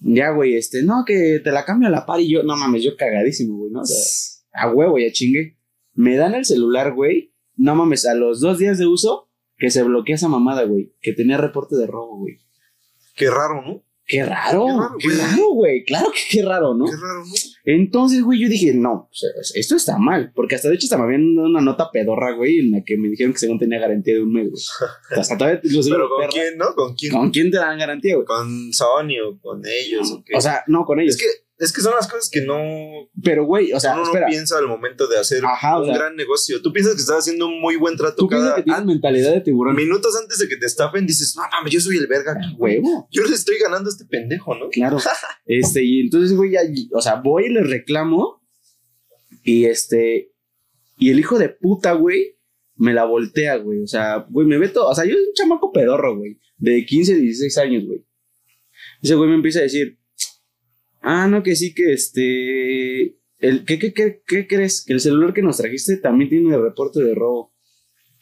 [0.00, 2.82] Ya, güey, este, no, que te la cambio a la par y yo, no mames,
[2.82, 3.82] yo cagadísimo, güey, ¿no?
[3.82, 5.58] O sea, a huevo, ya chingue.
[5.92, 7.32] Me dan el celular, güey.
[7.56, 10.94] No mames, a los dos días de uso, que se bloquea esa mamada, güey.
[11.00, 12.38] Que tenía reporte de robo, güey.
[13.14, 13.83] Qué raro, ¿no?
[14.06, 15.18] Qué raro, Qué raro, qué güey.
[15.18, 15.84] raro, güey.
[15.84, 16.84] Claro que qué raro, ¿no?
[16.84, 17.32] Qué raro, ¿no?
[17.64, 20.30] Entonces, güey, yo dije, no, sea, esto está mal.
[20.34, 22.98] Porque hasta de hecho, hasta me habían dado una nota pedorra, güey, en la que
[22.98, 25.20] me dijeron que según tenía garantía de un mes, güey.
[25.20, 26.74] Hasta todavía, Pero ¿con perra, quién, no?
[26.74, 27.12] ¿Con quién?
[27.12, 28.26] ¿Con quién te dan garantía, güey?
[28.26, 30.10] ¿Con Sony o con ellos?
[30.12, 30.36] ¿o qué?
[30.36, 31.14] O sea, no con ellos.
[31.14, 32.56] es que, es que son las cosas que no,
[33.22, 34.26] pero, güey, o sea, uno espera.
[34.26, 36.60] no piensa al momento de hacer Ajá, o un sea- gran negocio.
[36.60, 38.86] Tú piensas que estás haciendo un muy buen trato Tú piensas cada que tienes an-
[38.86, 39.76] mentalidad de tiburón.
[39.76, 42.36] minutos antes de que te estafen, dices, no mames, yo soy el verga.
[42.58, 43.08] Huevo.
[43.12, 44.68] Yo le estoy ganando a este pendejo, ¿no?
[44.70, 44.98] Claro.
[45.46, 46.60] Este, y entonces, güey, ya,
[46.92, 48.42] o sea, voy y le reclamo.
[49.42, 50.32] Y este,
[50.98, 52.38] y el hijo de puta, güey,
[52.76, 53.82] me la voltea, güey.
[53.82, 54.88] O sea, güey, me ve todo.
[54.88, 58.04] O sea, yo soy un chamaco pedorro, güey, de 15, 16 años, güey.
[59.02, 59.98] Ese güey me empieza a decir,
[61.04, 64.84] ah, no, que sí, que este, el, ¿qué, qué, qué, qué crees?
[64.84, 67.52] Que el celular que nos trajiste también tiene reporte de robo.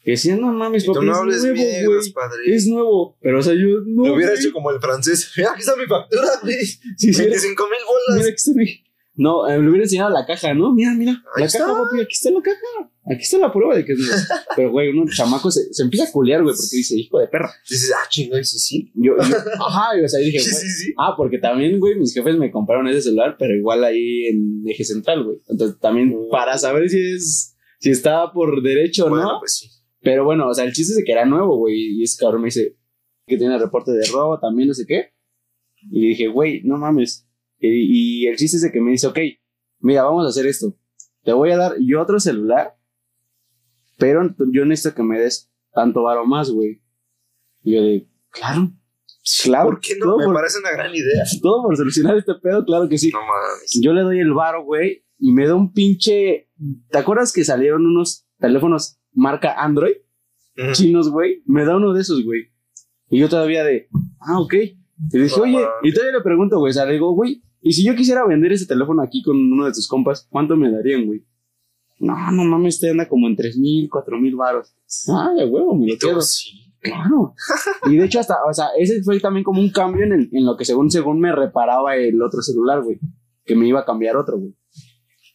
[0.05, 2.37] Y decía, no mames, papi, no es hables nuevo, padre.
[2.53, 3.17] Es nuevo.
[3.21, 4.05] Pero, o sea, yo no.
[4.07, 5.31] Lo hubiera hecho como el francés.
[5.37, 6.65] Mira, aquí está mi factura, güey.
[6.97, 8.17] Sí, 25 mil bolas.
[8.17, 8.83] Mira, aquí está mi-
[9.15, 10.73] No, eh, le hubiera enseñado la caja, ¿no?
[10.73, 11.21] Mira, mira.
[11.37, 11.59] La está.
[11.59, 12.91] caja, papi, aquí está la caja.
[13.05, 14.15] Aquí está la prueba de que es nuevo.
[14.55, 17.51] Pero, güey, uno chamaco se, se empieza a culear, güey, porque dice, hijo de perra.
[17.69, 18.91] Dices, ah, chingo, sí, sí.
[18.95, 19.37] Yo, yo-
[19.67, 20.49] ajá, y, o sea, dije, güey.
[20.49, 20.93] sí, sí.
[20.97, 24.83] Ah, porque también, güey, mis jefes me compraron ese celular, pero igual ahí en eje
[24.83, 25.37] central, güey.
[25.47, 26.29] Entonces, también Oh.
[26.31, 29.39] para saber si es, si estaba por derecho o Bueno, no.
[29.39, 29.69] pues sí.
[30.01, 31.75] Pero bueno, o sea, el chiste es que era nuevo, güey.
[31.99, 32.77] Y ese cabrón me dice
[33.27, 35.13] que tiene reporte de robo también, no sé qué.
[35.91, 37.27] Y dije, güey, no mames.
[37.67, 39.19] Y, y el chiste es de que me dice, ok,
[39.79, 40.75] mira, vamos a hacer esto.
[41.23, 42.75] Te voy a dar yo otro celular,
[43.97, 46.81] pero yo necesito que me des tanto varo más, güey.
[47.63, 48.71] Y yo de, claro,
[49.43, 49.69] claro.
[49.69, 50.17] ¿Por qué no?
[50.17, 51.23] Me por, parece una gran idea.
[51.41, 53.09] todo por solucionar este pedo, claro que sí.
[53.11, 53.79] No mames.
[53.81, 56.49] Yo le doy el varo, güey, y me da un pinche.
[56.89, 59.95] ¿Te acuerdas que salieron unos teléfonos marca Android?
[60.73, 62.51] Chinos, güey, me da uno de esos, güey.
[63.09, 63.87] Y yo todavía de,
[64.19, 64.53] ah, ok.
[64.53, 65.67] Y le dije, No oye, mames.
[65.83, 68.51] y todavía le pregunto, güey, o sea, le digo, güey, y si yo quisiera vender
[68.51, 71.25] ese teléfono aquí con uno de tus compas, ¿cuánto me darían, güey?
[71.99, 74.75] No, no mames, este anda como en tres mil, cuatro mil baros.
[75.07, 76.21] Ah, de huevo, me lo quedo.
[76.21, 76.59] sí.
[76.81, 77.33] Claro.
[77.89, 80.45] Y de hecho, hasta, o sea, ese fue también como un cambio en, el- en
[80.45, 82.99] lo que según, según me reparaba el otro celular, güey.
[83.45, 84.53] Que me iba a cambiar otro, güey.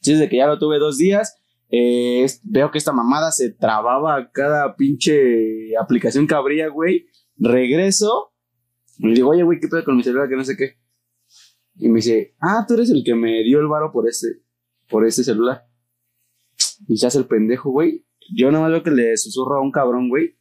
[0.00, 1.36] Entonces, de que ya lo tuve dos días,
[1.70, 7.06] eh, veo que esta mamada se trababa cada pinche aplicación que abría, güey.
[7.36, 8.32] Regreso
[8.98, 10.28] y digo, oye, güey, ¿qué pedo con mi celular?
[10.28, 10.74] Que no sé qué.
[11.78, 14.26] Y me dice, ah, tú eres el que me dio el varo por este,
[14.88, 15.64] por este celular.
[16.88, 18.04] Y se hace el pendejo, güey.
[18.34, 20.36] Yo nada más veo que le susurro a un cabrón, güey.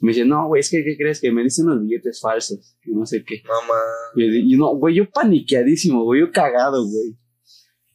[0.00, 1.20] Me dice, no, güey, es que, ¿qué crees?
[1.20, 2.76] Que me dicen unos billetes falsos.
[2.82, 3.42] Que no sé qué.
[3.46, 4.34] Mames.
[4.34, 7.16] Y, y no, güey, yo paniqueadísimo, güey, yo cagado, güey.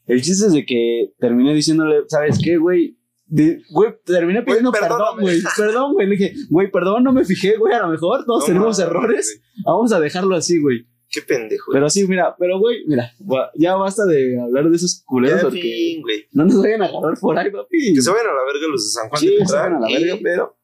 [0.06, 2.98] El chiste es de que terminé diciéndole, ¿sabes qué, güey?
[3.28, 5.40] Güey, terminé pidiendo perdón, güey.
[5.58, 6.08] Perdón, güey.
[6.08, 7.74] Le dije, güey, perdón, no me fijé, güey.
[7.74, 9.42] A lo mejor todos No tenemos errores.
[9.66, 10.88] Vamos a dejarlo así, güey.
[11.10, 11.72] Qué pendejo.
[11.72, 13.12] Pero sí, mira, pero, güey, mira,
[13.56, 16.28] ya basta de hablar de esos culeros porque fin, güey.
[16.32, 17.94] no nos vayan a agarrar por ahí, papi.
[17.94, 19.80] Que se vayan a la verga los de San Juan Sí, de se vayan a
[19.80, 20.58] la verga, pero.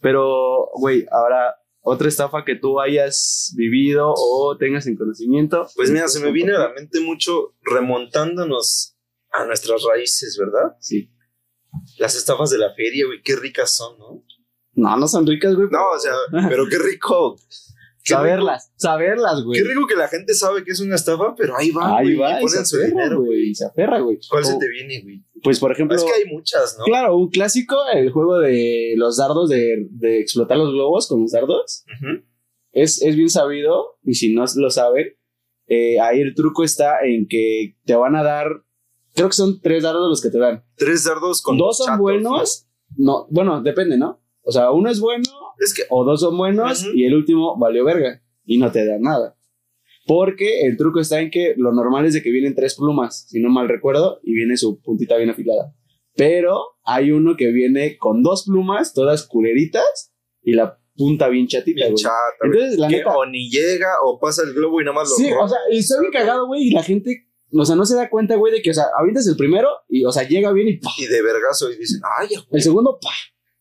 [0.00, 5.66] Pero, güey, ahora, otra estafa que tú hayas vivido o tengas en conocimiento.
[5.76, 8.96] Pues mira, se me viene a la mente mucho remontándonos
[9.32, 10.76] a nuestras raíces, ¿verdad?
[10.80, 11.10] Sí.
[11.98, 14.24] Las estafas de la feria, güey, qué ricas son, ¿no?
[14.72, 15.68] No, no son ricas, güey.
[15.70, 16.12] No, o sea,
[16.48, 17.36] pero qué rico.
[18.04, 19.60] Saberlas, saberlas, güey.
[19.60, 22.16] Qué rico que la gente sabe que es una estafa, pero ahí va, Ahí güey,
[22.18, 23.22] va, y y se ponen su aferra, dinero.
[23.22, 23.50] güey.
[23.50, 24.18] y Se aferra, güey.
[24.28, 25.24] ¿Cuál se te viene, güey?
[25.42, 26.84] Pues, por ejemplo, Es que hay muchas, ¿no?
[26.84, 31.32] claro, un clásico, el juego de los dardos, de, de explotar los globos con los
[31.32, 31.84] dardos.
[32.72, 35.16] Es, es bien sabido, y si no lo saben,
[35.66, 38.46] eh, ahí el truco está en que te van a dar,
[39.14, 40.64] creo que son tres dardos los que te dan.
[40.76, 44.20] Tres dardos con dos son chatos, buenos, no, bueno, depende, ¿no?
[44.50, 45.38] O sea, uno es bueno ¿no?
[45.64, 46.90] Es que o dos son buenos Ujú.
[46.96, 49.36] y el último valió verga y no te da nada.
[50.08, 53.40] Porque el truco está en que lo normal es de que vienen tres plumas, si
[53.40, 55.72] no mal recuerdo, y viene su puntita bien afilada.
[56.16, 61.76] Pero hay uno que viene con dos plumas, todas culeritas, y la punta bien chatita,
[61.76, 62.02] bien güey.
[62.02, 62.52] chata, güey.
[62.54, 65.30] Entonces, la neta, o ni llega o pasa el globo y nada más lo sí,
[65.30, 65.44] roba.
[65.44, 68.10] o sea, y está bien cagado, güey, y la gente, o sea, no se da
[68.10, 70.78] cuenta, güey, de que, o sea, avientas el primero y, o sea, llega bien y
[70.78, 73.10] pa, Y de vergazo y dicen, ay, ya, el segundo, pa.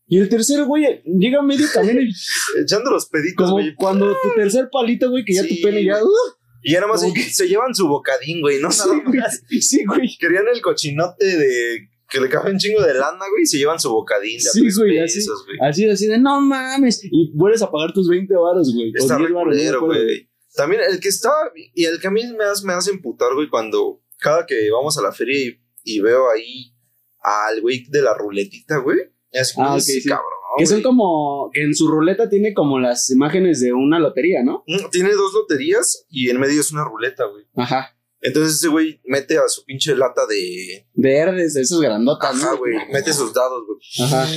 [0.09, 2.11] Y el tercero, güey, llega a medio camino y
[2.61, 3.75] echando los peditos, como güey.
[3.75, 5.93] cuando tu tercer palito, güey, que ya Sí, tu pene ya...
[5.99, 6.03] güey.
[6.05, 8.71] uh, Y ya nada más Como se, llevan su bocadín, güey, ¿no?
[8.71, 9.19] Sí, güey.
[9.19, 9.41] más.
[9.61, 10.17] Sí, güey.
[10.19, 13.79] Querían el cochinote de que le cabe un chingo de lana, güey, y se llevan
[13.79, 15.23] su bocadín de Sí, güey, así.
[15.27, 15.69] güey.
[15.69, 17.01] Así, así de, no mames.
[17.03, 18.89] Y vuelves a pagar tus 20 varos, güey.
[18.89, 20.03] O Está 10 varos, no me reculero, acuerdo.
[20.05, 20.29] güey.
[20.55, 21.29] También el que está,
[21.75, 24.97] y el que a mí me hace, me hace emputar, güey, cuando cada que vamos
[24.97, 26.73] a la feria y, y veo ahí
[27.21, 28.97] al güey de la ruletita, güey.
[29.31, 30.03] Es como, Ah, sí.
[30.03, 30.25] cabrón.
[30.57, 34.63] Que son como, que en su ruleta tiene como las imágenes de una lotería, ¿no?
[34.67, 37.45] Mm, Tiene dos loterías y en medio es una ruleta, güey.
[37.55, 37.95] Ajá.
[38.21, 40.87] Entonces ese güey mete a su pinche lata de.
[40.95, 42.57] Verdes, de esos grandotas, Ajá, ¿no?
[42.57, 42.73] güey.
[42.91, 43.79] Mete sus dados, güey.
[44.07, 44.27] Ajá.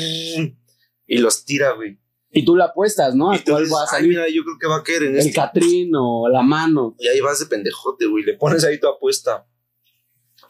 [1.07, 1.99] Y los tira, güey.
[2.31, 3.33] Y tú la apuestas, ¿no?
[3.33, 4.09] ¿A cuál dices, va a "Ay, salir?
[4.11, 5.33] mira, yo creo que va a caer en El este.
[5.33, 6.95] Catrín o la mano.
[6.99, 8.25] Y ahí vas de pendejote, güey.
[8.25, 9.47] Le pones ahí tu apuesta.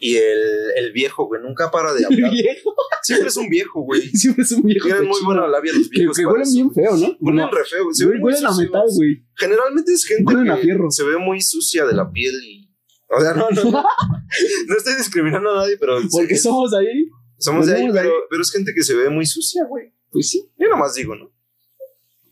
[0.04, 0.40] Y el,
[0.78, 2.32] el viejo, güey, nunca para de hablar.
[2.32, 2.74] viejo.
[3.04, 4.00] Siempre es un viejo, güey.
[4.14, 4.84] Siempre es un viejo.
[4.88, 6.16] Tienen muy buena labia los Que, viejos.
[6.16, 7.16] que para huelen bien feo, ¿no?
[7.20, 8.20] Huelen re feo, güey.
[8.20, 9.24] Huelen a metal, güey.
[9.36, 12.68] Generalmente es gente Huelen que se ve muy sucia de la piel y...
[13.16, 13.70] O sea, no, no, no.
[14.66, 16.00] No estoy discriminando a nadie, pero...
[16.10, 17.08] Porque sí, somos ahí.
[17.38, 18.20] somos de ahí, somos de pero, ahí.
[18.28, 19.92] pero es gente que se ve muy sucia, güey.
[20.10, 20.50] Pues sí.
[20.58, 21.30] Yo nomás digo, ¿no?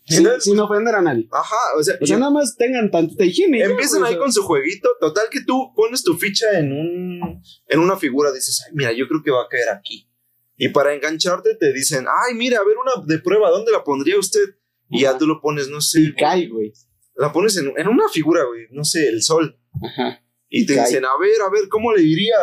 [0.09, 1.29] Sin, sin ofender a nadie.
[1.31, 3.63] Ajá, o sea, O sea, nada más tengan tantita higiene.
[3.63, 4.89] empiezan ahí con su jueguito.
[5.01, 7.30] Total que tú pones tu ficha en un...
[7.67, 10.09] En una figura, dices, ay, mira, yo creo que va a caer aquí.
[10.57, 14.19] Y para engancharte te dicen, ay, mira, a ver una de prueba, ¿dónde la pondría
[14.19, 14.45] usted?
[14.91, 16.73] Y ya tú lo pones, no sé, Y cae, güey.
[17.17, 19.59] la pones en, en una figura, güey, no sé, el sol.
[19.83, 20.23] Ajá.
[20.49, 20.87] Y te Cae.
[20.87, 22.35] dicen, a ver, a ver, ¿cómo le diría?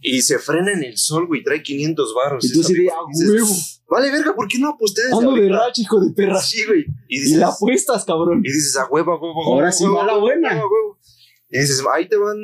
[0.00, 2.44] Y se frena en el sol, güey, trae 500 baros.
[2.44, 2.60] Y tú
[2.92, 3.54] ah, huevo.
[3.88, 6.40] Vale, verga, ¿por qué no desde Ando de ahorita?" racha, hijo de perra.
[6.40, 6.86] Sí, güey.
[7.08, 8.40] Y Y dices, la apuestas, cabrón.
[8.44, 10.48] y dices, a huevo, a huevo, Ahora sí va la buena.
[10.54, 10.98] huevo, huevo.
[11.50, 12.38] Y dices, ahí te van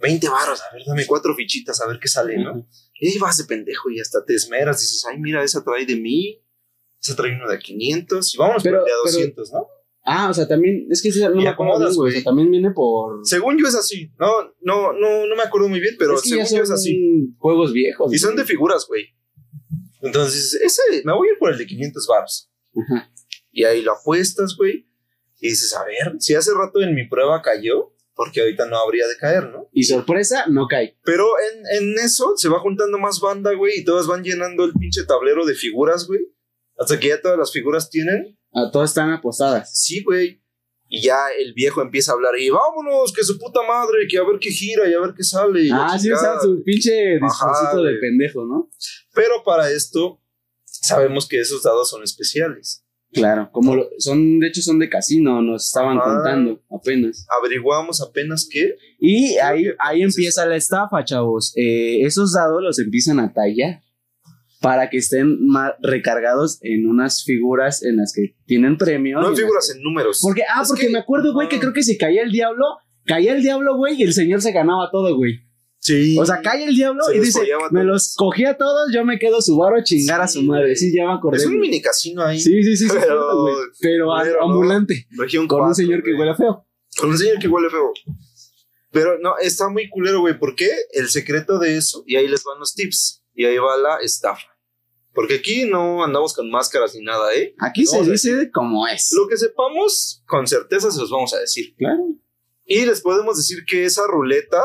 [0.00, 2.66] 20 varos, a ver, dame cuatro fichitas, a ver qué sale, ¿no?
[3.00, 5.94] Y ahí vas de pendejo y hasta te esmeras, dices, ay, mira, esa trae de
[5.96, 6.42] mil,
[7.00, 9.52] esa trae uno de a 500, y vámonos Pero- por el de a pero- 200,
[9.52, 9.66] ¿no?
[10.10, 12.10] Ah, o sea, también, es que no me acomodas, güey.
[12.10, 13.20] O sea, también viene por.
[13.26, 16.30] Según yo es así, no, no, no, no me acuerdo muy bien, pero es que
[16.30, 17.34] según yo es así.
[17.36, 18.12] juegos viejos.
[18.14, 19.04] Y son de figuras, güey.
[20.00, 22.50] Entonces, ese, me voy a ir por el de 500 baros.
[22.74, 23.12] Ajá.
[23.52, 24.88] Y ahí lo apuestas, güey.
[25.40, 29.06] Y dices, a ver, si hace rato en mi prueba cayó, porque ahorita no habría
[29.06, 29.68] de caer, ¿no?
[29.72, 30.98] Y sorpresa, no cae.
[31.04, 34.72] Pero en, en eso se va juntando más banda, güey, y todas van llenando el
[34.72, 36.20] pinche tablero de figuras, güey.
[36.76, 38.36] Hasta que ya todas las figuras tienen.
[38.52, 39.70] Ah, todas están apostadas.
[39.80, 40.42] Sí, güey.
[40.88, 44.24] Y ya el viejo empieza a hablar y vámonos, que su puta madre, que a
[44.24, 45.62] ver qué gira y a ver qué sale.
[45.62, 46.38] y Ah, sí, chingada".
[46.38, 48.68] usan su pinche discursito de pendejo, ¿no?
[49.14, 50.20] Pero para esto,
[50.64, 52.84] sabemos que esos dados son especiales.
[53.12, 56.14] Claro, como lo- son, de hecho son de casino, nos estaban Ajá.
[56.16, 57.26] contando apenas.
[57.40, 58.74] Averiguamos apenas que.
[58.98, 61.52] Y Creo ahí, que ahí empieza la estafa, chavos.
[61.56, 63.80] Eh, esos dados los empiezan a tallar
[64.60, 69.20] para que estén más recargados en unas figuras en las que tienen premio.
[69.20, 70.18] No en figuras, en números.
[70.20, 72.30] que- Porque, ah, Es porque que- me acuerdo, güey, que creo que si caía el
[72.32, 72.64] diablo,
[73.06, 75.40] caía el diablo, güey, y el señor se ganaba todo, güey.
[75.88, 76.18] Sí.
[76.18, 77.84] O sea, cae el diablo Se y dice, a me todos".
[77.86, 80.76] los cogí a todos, yo me quedo su varo a chingar a Sí, su madre.
[80.76, 81.38] Sí, ya me acordé.
[81.38, 82.38] es un mini casino ahí.
[82.40, 83.72] Sí, sí, sí, sí, Pero- cierto.
[83.80, 84.52] Pero a- pero no.
[84.52, 85.06] ambulante.
[85.10, 86.20] Región Con un cuatro, señor que güey.
[86.20, 86.66] huele feo.
[86.98, 87.92] Con un señor que huele feo.
[88.90, 90.38] Pero no, está muy culero, güey.
[90.38, 90.70] ¿Por qué?
[90.92, 93.22] El secreto de eso, y ahí les van los tips.
[93.34, 94.46] Y ahí va la estafa.
[95.14, 97.54] Porque aquí no andamos con máscaras ni nada, ¿eh?
[97.58, 99.10] Aquí No, se dice como es.
[99.12, 101.74] Lo que sepamos, con certeza se los vamos a decir.
[101.76, 102.02] Claro.
[102.64, 104.60] Y les podemos decir que esa ruleta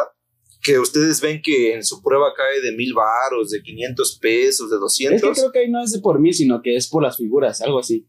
[0.64, 4.78] que ustedes ven que en su prueba cae de mil varos, de 500 pesos, de
[4.78, 5.22] Es 200.
[5.22, 7.62] que creo que ahí no es de por mí, sino que es por las figuras,
[7.62, 8.08] algo así.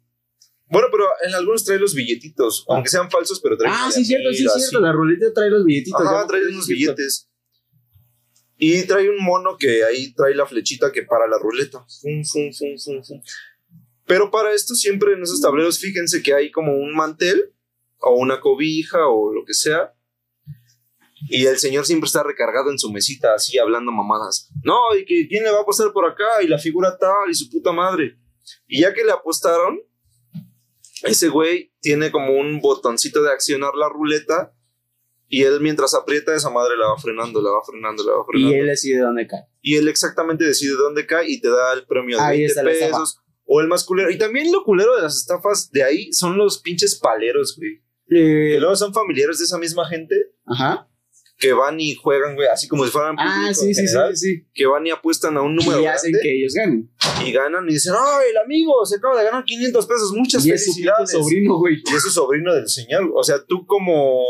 [0.70, 4.32] Bueno, pero en algunos trae los billetitos, aunque sean falsos, pero traen Ah, sí, cierto,
[4.32, 4.60] sí, así.
[4.60, 4.80] cierto.
[4.80, 6.00] La ruleta trae los billetitos.
[6.00, 7.28] me trae unos billetes.
[8.56, 11.84] Y trae un mono que ahí trae la flechita que para la ruleta.
[12.00, 13.20] Fum, fum, fum.
[14.06, 17.52] Pero para esto siempre en esos tableros fíjense que hay como un mantel
[17.98, 19.93] o una cobija o lo que sea.
[21.28, 24.50] Y el señor siempre está recargado en su mesita así hablando mamadas.
[24.62, 27.34] No, y que quién le va a apostar por acá y la figura tal y
[27.34, 28.18] su puta madre.
[28.66, 29.80] Y ya que le apostaron,
[31.02, 34.52] ese güey tiene como un botoncito de accionar la ruleta
[35.28, 38.26] y él mientras aprieta esa madre la va frenando, la va frenando, la va Y
[38.32, 38.56] frenando.
[38.56, 39.46] él decide dónde cae.
[39.62, 42.62] Y él exactamente decide dónde cae y te da el premio de Ahí 20 está
[42.62, 42.92] la estafa.
[42.92, 44.10] pesos o el más culero.
[44.10, 47.82] Y también lo culero de las estafas de ahí son los pinches paleros, güey.
[48.06, 50.14] Que Eh, luego son familiares de esa misma gente
[50.46, 50.88] ajá.
[51.36, 54.34] Que van y juegan, güey, así como si fueran Ah, sí, sí, sí, general, sí,
[54.36, 54.46] sí.
[54.54, 56.90] que van y apuestan a un número Y hacen grande que ellos ganen.
[57.26, 60.12] y ganan y dicen, ¡ay, el amigo se acaba de ganar 500 pesos!
[60.14, 61.10] Muchas Y es su felicidades.
[61.10, 61.76] sobrino, güey.
[61.84, 63.10] Y es su sobrino del señor.
[63.14, 64.22] O sea, tú como,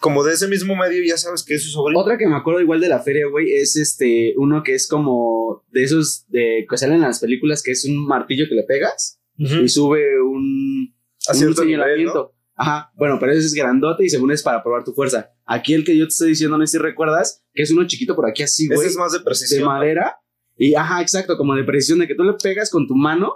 [0.00, 2.00] como de ese mismo medio ya sabes que es su sobrino.
[2.00, 5.64] Otra que me acuerdo igual de la feria, güey, es este, uno que es como
[5.70, 9.18] de esos de que salen en las películas, que es un martillo que le pegas
[9.36, 10.94] y sube un,
[11.28, 12.34] A un cierto nivel, señalamiento.
[12.62, 15.30] Ajá, bueno, pero ese es grandote y según es para probar tu fuerza.
[15.46, 18.14] Aquí el que yo te estoy diciendo, no sé si recuerdas, que es uno chiquito
[18.14, 19.62] por aquí así, Ese güey, es más de de precisión.
[19.62, 19.68] ¿no?
[19.70, 20.16] madera.
[20.58, 23.32] Y ajá, exacto, como de precisión, de que tú le pegas con tu mano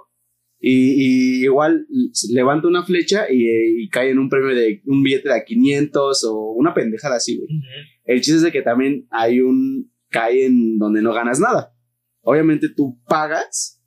[0.60, 1.86] y, y igual
[2.32, 6.24] levanta una flecha y, y cae en un premio de un billete de a 500
[6.24, 7.48] o una pendejada así, güey.
[7.48, 7.64] Ujú.
[8.04, 11.74] El chiste es de que también hay un cae en donde no ganas nada.
[12.20, 13.80] Obviamente tú pagas.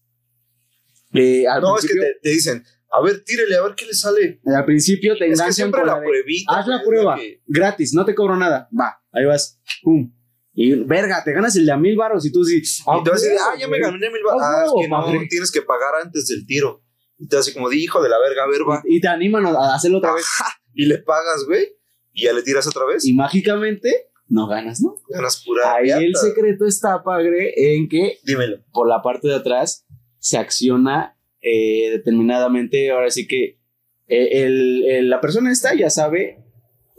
[1.14, 4.40] eh, al, No, es que te dicen, a ver, tírele, a ver qué le sale.
[4.46, 6.58] al principio te Es que enganchan siempre la la pruebita.
[6.60, 8.70] haz la güey, prueba que- gratis, no te cobro nada.
[8.78, 9.60] Va, ahí vas.
[9.84, 10.14] Pum.
[10.54, 12.58] Y verga, te ganas el de a mil baros y tú sí.
[12.58, 14.88] Y te vas a decir, ah, ya me gané mil ba- Ah, Ah, es que
[14.88, 16.84] no, tienes que pagar antes del tiro.
[17.20, 18.82] Y te hace como, de hijo de la verga, a ver, va.
[18.86, 20.26] Y te animan a hacerlo otra vez.
[20.74, 21.76] Y le pagas, güey.
[22.14, 23.06] Y ya le tiras otra vez.
[23.06, 24.96] Y mágicamente no ganas, ¿no?
[25.10, 25.76] ganas pura.
[25.76, 28.58] Ahí el secreto está, padre, en que Dímelo.
[28.72, 29.86] por la parte de atrás
[30.20, 32.90] se acciona eh, determinadamente.
[32.92, 33.60] Ahora sí que
[34.08, 36.44] eh, el- el- la persona esta ya sabe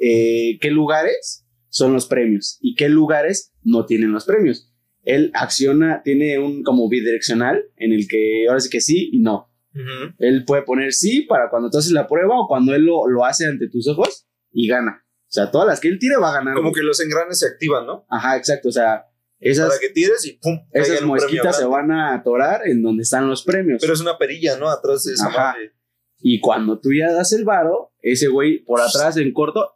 [0.01, 4.73] eh, qué lugares son los premios y qué lugares no tienen los premios.
[5.05, 9.51] Él acciona, tiene un como bidireccional en el que ahora sí que sí y no.
[9.75, 10.15] Ujú.
[10.19, 13.25] Él puede poner sí para cuando tú haces la prueba o cuando él lo, lo
[13.25, 15.05] hace ante tus ojos y gana.
[15.05, 16.55] O sea, todas las que él tire va a ganar.
[16.55, 16.81] Como güey.
[16.81, 18.07] que los engranes se activan, ¿no?
[18.09, 18.69] Ajá, exacto.
[18.69, 19.05] O sea,
[19.41, 20.59] esas, Para que tires y pum.
[20.73, 23.79] esas mosquitas se van a atorar en donde están los premios.
[23.81, 24.69] Pero es una perilla, ¿no?
[24.69, 25.53] Atrás de esa Ajá.
[25.53, 25.73] madre.
[26.21, 29.75] Y cuando tú ya das el varo, ese güey por atrás en corto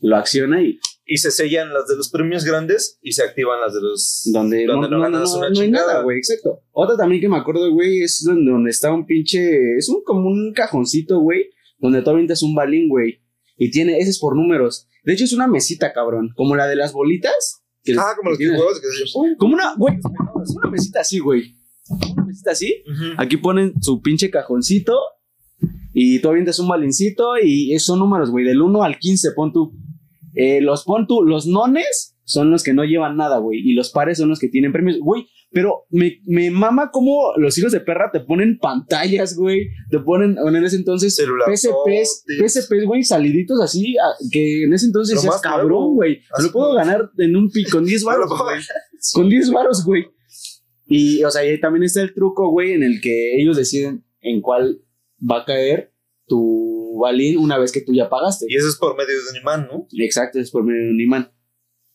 [0.00, 3.74] lo acciona y Y se sellan las de los premios grandes y se activan las
[3.74, 4.22] de los.
[4.32, 6.62] donde, Donde no, no no, no, una no hay nada, güey, exacto.
[6.72, 10.28] Otra también que me acuerdo, güey, es donde, donde está un pinche, es un como
[10.28, 13.22] un cajoncito, güey, donde tú avientas un balín, güey,
[13.56, 14.88] y tiene, ese es por números.
[15.04, 17.63] De hecho es una mesita, cabrón, como la de las bolitas.
[17.84, 18.60] Que- Ah, como los que llaman.
[19.38, 19.98] Como una, güey,
[20.56, 21.54] una mesita así, güey.
[22.14, 22.82] Una mesita así.
[23.18, 24.98] Aquí ponen su pinche cajoncito
[25.92, 29.72] y tú avientas un balincito y son números, güey, del 1 al 15, pon tú.
[30.34, 33.90] Eh, los pon tú, los nones son los que no llevan nada, güey, y los
[33.90, 35.28] pares son los que tienen premios, güey.
[35.54, 39.68] Pero me, me mama como los hijos de perra te ponen pantallas, güey.
[39.88, 44.72] Te ponen, bueno, en ese entonces, Celular PSPs, PSPs, güey, saliditos así, a- que en
[44.74, 46.20] ese entonces más cabrón, güey.
[46.42, 48.60] Lo puedo ganar en un pico, con 10 No lo baros, puedo- güey.
[49.14, 50.06] Con 10 baros, güey.
[50.86, 54.40] Y, o sea, ahí también está el truco, güey, en el que ellos deciden en
[54.40, 54.80] cuál
[55.20, 55.92] va a caer
[56.26, 58.46] tu balín una vez que tú ya pagaste.
[58.48, 59.86] Y eso es por medio de un imán, ¿no?
[59.98, 61.32] Exacto, es por medio de un imán.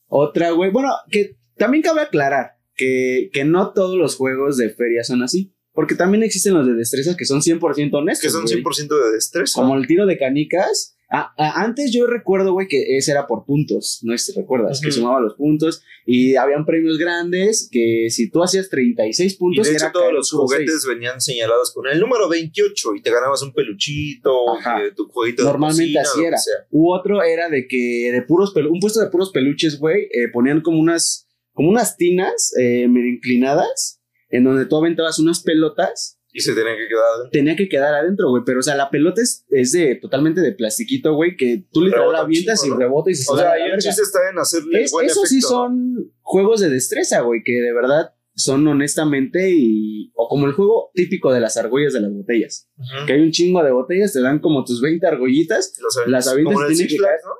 [0.07, 5.04] Otra, güey, bueno, que también cabe aclarar que, que no todos los juegos de feria
[5.04, 5.54] son así.
[5.74, 8.22] Porque también existen los de destreza que son 100% honestos.
[8.22, 8.64] Que son güey.
[8.64, 9.62] 100% de destreza.
[9.62, 10.96] Como el tiro de canicas.
[11.12, 14.16] Ah, ah, antes yo recuerdo, güey, que ese era por puntos, ¿no?
[14.16, 18.70] Si te recuerdas, que sumaba los puntos y habían premios grandes que si tú hacías
[18.70, 22.96] 36 Y puntos, de hecho era todos los juguetes venían señalados con el número 28
[22.96, 24.32] y te ganabas un peluchito,
[24.64, 26.66] que tu jueguito de Normalmente cocina, así era.
[26.70, 30.62] U otro era de que de puros un puesto de puros peluches, güey, eh, ponían
[30.62, 31.28] como unas,
[31.60, 36.78] como unas tinas eh, medio inclinadas en donde tú aventabas unas pelotas Y se tenían
[36.78, 38.43] que quedar tenía que quedar adentro, güey.
[38.45, 42.14] Pero, o sea, la pelota es, es de totalmente de plastiquito, güey, que tú literal
[42.14, 44.84] la avientas chingo, y rebota y se O sea, ahí el chiste está en hacerle
[44.84, 45.57] Es- buen Esos sí efecto, ¿no?
[45.57, 50.14] son juegos de destreza, güey, que de verdad son honestamente y.
[50.16, 52.70] O como el juego típico de las argollas de las botellas.
[52.78, 53.05] Ujú.
[53.05, 55.74] Que hay un chingo de botellas, te dan como tus 20 argollitas
[56.07, 56.55] Las avientas.
[56.55, 57.32] Tienen Six que Flags, ¿no?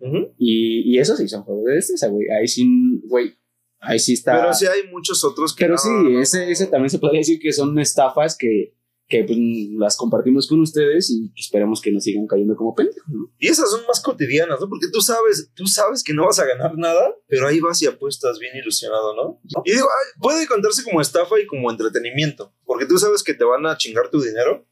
[0.00, 2.26] Y, y eso sí son juegos de destreza, güey.
[2.30, 3.34] Ahí sí, güey.
[3.80, 4.40] Ahí sí está.
[4.40, 7.20] Pero sí hay muchos otros que Pero no, sí, no, ese, ese también se podría
[7.20, 8.74] decir que son estafas que,
[9.08, 9.38] que pues,
[9.78, 13.08] las compartimos con ustedes y esperamos que nos sigan cayendo como pendejos.
[13.08, 13.32] ¿no?
[13.38, 14.68] Y esas son más cotidianas, ¿no?
[14.68, 17.86] Porque tú sabes, tú sabes que no vas a ganar nada, pero ahí vas y
[17.86, 19.40] apuestas bien ilusionado, ¿no?
[19.64, 23.44] Y digo, ay, puede contarse como estafa y como entretenimiento, porque tú sabes que te
[23.44, 24.67] van a chingar tu dinero,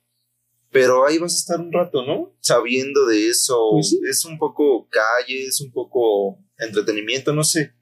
[0.70, 2.34] pero ahí vas a estar un rato, ¿no?
[2.40, 4.00] Sabiendo de eso, Pues sí.
[4.08, 7.72] es un poco calle, es un poco entretenimiento, no sé.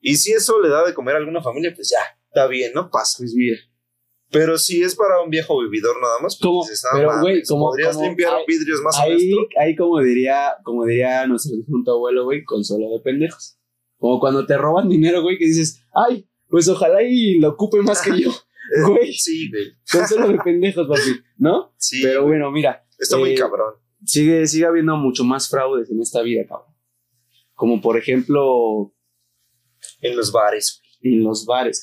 [0.00, 2.90] Y si eso le da de comer a alguna familia, pues ya, está bien, no
[2.90, 3.18] pasa.
[3.18, 3.56] Pues mira.
[4.30, 6.62] Pero si es para un viejo vividor nada más, pues ¿Cómo?
[6.62, 9.60] dices, ah, Pero, güey, como- podrías como limpiar hay- vidrios más Ahí, honesto.
[9.60, 13.56] ahí como diría, como diría nuestro difunto abuelo, güey, consuelo de pendejos.
[13.98, 18.02] Como cuando te roban dinero, güey, que dices, ay, pues ojalá y lo ocupe más
[18.02, 18.30] que yo.
[18.86, 19.72] Güey, Sí, güey.
[19.90, 21.74] consuelo de pendejos, papi, ¿no?
[21.78, 23.74] Sí, Pero bueno, mira, está muy eh, cabrón.
[24.04, 26.74] sigue, sigue habiendo mucho más fraudes en esta vida, cabrón.
[27.54, 28.92] Como por ejemplo,
[30.00, 31.82] En los bares, en los bares.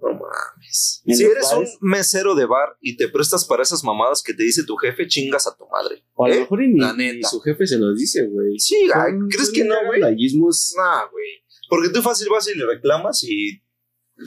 [0.00, 1.02] No mames.
[1.06, 1.76] Si eres bares.
[1.80, 5.08] un mesero de bar y te prestas para esas mamadas que te dice tu jefe,
[5.08, 6.04] chingas a tu madre.
[6.14, 6.40] O a lo ¿Eh?
[6.40, 8.58] mejor y ni, La ni su jefe se los dice, güey.
[8.60, 10.00] Sí, ay, Son- ¿crees son que no, güey?
[10.00, 11.26] Nah, güey.
[11.68, 13.60] Porque tú fácil vas y le reclamas y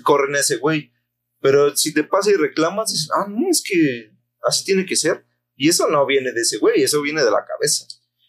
[0.04, 0.92] corren ese güey.
[1.42, 4.12] Pero si te pasa y reclamas, dices, ah, no, es que
[4.44, 5.26] así tiene que ser.
[5.56, 7.86] Y eso no viene de ese güey, eso viene de la cabeza.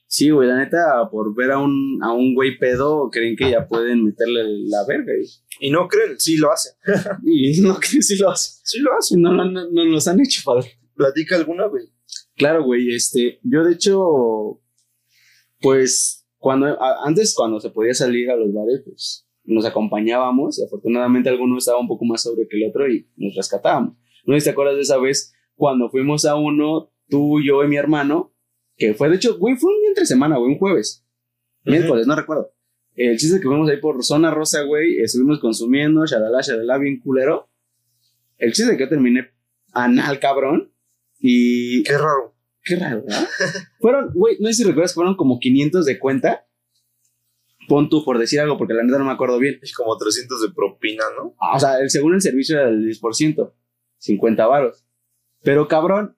[0.07, 3.67] Sí, güey, la neta, por ver a un, a un güey pedo, creen que ya
[3.67, 5.13] pueden meterle la verga.
[5.61, 6.75] Y, Y no creen, sí lo hacen.
[7.25, 8.61] y no que sí lo hacen.
[8.65, 9.23] Sí lo hacen.
[9.23, 10.79] No, no, no, no los han hecho, padre.
[10.95, 11.85] Platica alguna, güey.
[12.37, 14.61] Claro, güey, este, yo de hecho,
[15.61, 20.65] pues, cuando, a- antes cuando se podía salir a los bares, pues, nos acompañábamos y
[20.65, 23.97] afortunadamente alguno estaba un poco más sobre que el otro y nos rescatábamos.
[24.25, 27.69] No sé si te acuerdas de esa vez cuando fuimos a uno, tú, yo y
[27.69, 28.35] mi hermano,
[28.77, 31.05] que fue, de hecho, güey, fue un día entre semana, güey, un jueves,
[31.65, 32.53] miércoles, no recuerdo.
[32.95, 37.01] El chiste es que fuimos ahí por zona rosa, güey, estuvimos consumiendo, shalala, shalala, bien
[37.01, 37.49] culero.
[38.39, 39.31] El chiste es que yo terminé
[39.73, 40.73] anal, cabrón,
[41.23, 42.35] y Qué raro.
[42.65, 43.29] Qué raro, ¿verdad?
[43.81, 46.47] fueron, güey, no sé si recuerdas, fueron como 500 de cuenta.
[47.73, 49.59] Pon tú por decir algo, porque la neta no me acuerdo bien.
[49.63, 51.35] Y como 300 de propina, ¿no?
[51.41, 53.51] Ah, O sea, el, según el servicio era del 10%,
[53.97, 54.85] 50 varos.
[55.43, 56.15] Pero cabrón,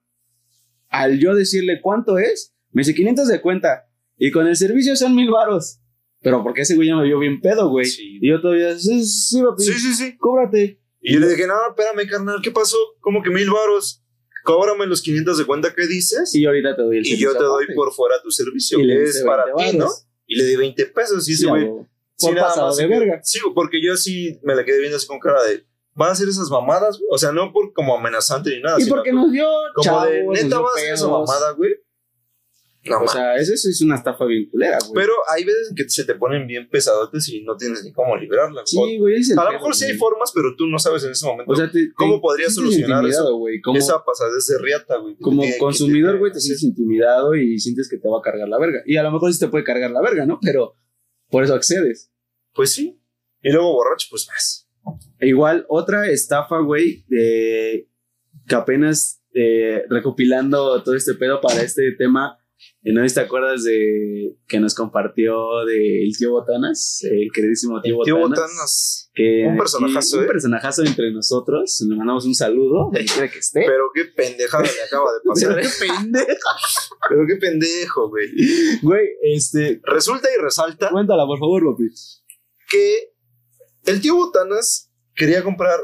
[0.89, 3.87] al yo decirle cuánto es, me dice 500 de cuenta.
[4.17, 5.79] Y con el servicio son mil varos.
[6.21, 7.85] Pero porque ese güey ya me vio bien pedo, güey.
[7.85, 8.19] Sí.
[8.21, 10.17] Y yo todavía, sí, sí, papi, Sí, sí, sí.
[10.17, 10.81] cóbrate.
[10.99, 12.75] Y yo le dije, no, espérame, carnal, ¿qué pasó?
[12.99, 14.03] ¿Cómo que mil varos?
[14.43, 17.31] Cóbrame los 500 de cuenta que dices Y yo ahorita te doy el y yo
[17.31, 19.87] te doy por fuera tu servicio, Y que es para 20 ti, ¿no?
[20.27, 21.69] Y le di 20 pesos y ese güey...
[22.17, 23.19] sí, Por nada pasado más, de sí, verga.
[23.23, 25.65] Sí, porque yo sí me la quedé viendo así con cara de...
[25.93, 26.97] ¿Van a hacer esas mamadas?
[26.97, 27.07] güey?
[27.11, 28.77] O sea, no por como amenazante ni nada.
[28.81, 31.71] Y porque como- nos dio Como chavos, de, neta, vas a hacer esa mamada, güey.
[32.85, 34.93] No, o sea, eso, eso es una estafa bien culera, güey.
[34.93, 38.61] Pero hay veces que se te ponen bien pesadotes y no tienes ni cómo librarla.
[38.65, 41.51] sí, güey, a lo mejor sí hay formas, pero tú no sabes en ese momento
[41.51, 43.59] O sea, te- ¿Cómo te- podrías te solucionar güey.
[43.61, 45.15] Como, esa pasadez de riata, güey.
[45.17, 48.81] como consumidor, güey, te sientes intimidado y sientes que te va a cargar la verga.
[48.85, 50.39] Y a lo mejor sí te puede cargar la verga, ¿no?
[50.41, 50.75] Pero
[51.29, 52.11] por eso accedes.
[52.53, 53.01] Pues sí.
[53.41, 54.69] Y luego borracho, pues más.
[55.19, 57.89] E igual, otra estafa, güey, de
[58.47, 62.37] que apenas eh, recopilando todo este pedo para este tema,
[62.83, 66.99] ¿no te acuerdas de que nos compartió del tío Botanas?
[67.03, 68.39] El queridísimo tío, Tío Botanas.
[68.39, 69.11] Botanas.
[69.13, 70.27] Que Un personajazo, Un ¿eh?
[70.27, 71.83] personajazo entre nosotros.
[71.89, 72.99] Le mandamos un saludo, que
[73.39, 73.63] esté.
[73.65, 75.55] Pero qué pendejada le acaba de pasar.
[75.55, 75.71] Pero ¿eh?
[75.71, 76.49] qué pendejo.
[77.09, 78.29] Pero qué pendejo, güey.
[78.81, 79.81] Güey, este.
[79.83, 81.89] Resulta y resalta Cuéntala, por favor, papi.
[82.69, 83.13] que
[83.85, 85.79] el tío Botanas quería comprar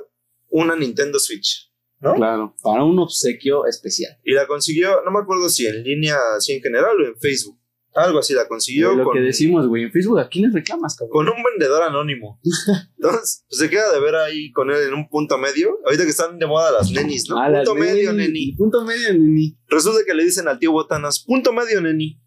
[0.49, 1.70] una Nintendo Switch,
[2.01, 2.15] ¿no?
[2.15, 4.17] Claro, para un obsequio especial.
[4.23, 7.57] Y la consiguió, no me acuerdo si en línea, así en general o en Facebook.
[7.93, 10.95] Algo así, la consiguió lo con, que decimos, güey, en Facebook, ¿a quién les reclamas,
[10.95, 11.11] cabrón?
[11.11, 12.39] con un vendedor anónimo.
[12.97, 15.77] Entonces, pues se queda de ver ahí con él en un punto medio.
[15.85, 17.35] Ahorita que están de moda las nenis, ¿no?
[17.35, 18.27] Punto medio, neni.
[18.27, 18.55] neni.
[18.55, 19.57] Punto medio, neni.
[19.67, 22.17] Resulta que le dicen al tío Botanas, punto medio, neni.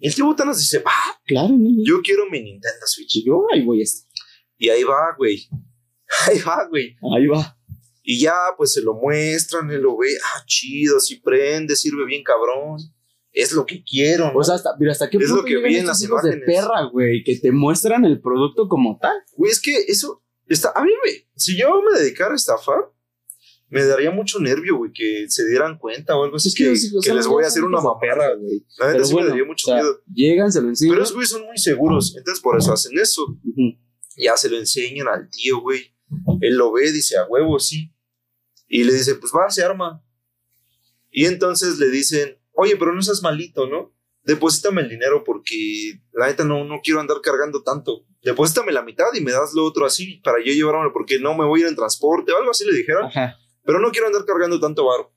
[0.00, 0.90] Y el tío Botanas dice, va,
[1.24, 1.86] Claro, neni.
[1.86, 3.16] yo quiero mi Nintendo Switch.
[3.18, 4.10] Y yo, ahí voy a estar.
[4.58, 5.46] Y ahí va, güey.
[6.26, 6.96] Ahí va, güey.
[7.16, 7.53] Ahí va.
[8.06, 12.22] Y ya, pues se lo muestran, él lo ve, ah, chido, sí prende, sirve bien
[12.22, 12.78] cabrón.
[13.32, 14.38] Es lo que quiero, ¿no?
[14.38, 16.36] O sea, hasta, mira, hasta qué Es punto lo que vi en las hijos de
[16.36, 16.46] imágenes.
[16.46, 19.16] perra, güey, que te muestran el producto como tal.
[19.36, 20.70] Güey, es que eso está.
[20.74, 21.26] A mí me.
[21.34, 22.92] Si yo me dedicara a estafar,
[23.70, 26.48] me daría mucho nervio, güey, que se dieran cuenta o algo así.
[26.48, 26.64] Es que,
[27.02, 28.00] que les voy a hacer una hijos de mamada.
[28.00, 28.66] perra, güey.
[28.78, 30.02] La neta sí bueno, me daría mucho o sea, miedo.
[30.12, 30.94] Llegan, se lo enseñan.
[30.94, 33.36] Pero esos güeyes son muy seguros, entonces por eso hacen eso.
[34.16, 35.94] Ya se lo enseñan al tío, güey.
[36.40, 37.93] Él lo ve, dice, a huevo, sí.
[38.76, 40.02] Y le dice, pues va, se arma.
[41.10, 43.94] Y entonces le dicen, oye, pero no seas malito, ¿no?
[44.24, 48.04] Deposítame el dinero porque la neta no, no quiero andar cargando tanto.
[48.22, 51.44] Deposítame la mitad y me das lo otro así para yo llevármelo porque no me
[51.44, 53.04] voy a ir en transporte o algo así le dijeron.
[53.04, 53.36] Ajá.
[53.64, 55.14] Pero no quiero andar cargando tanto varo.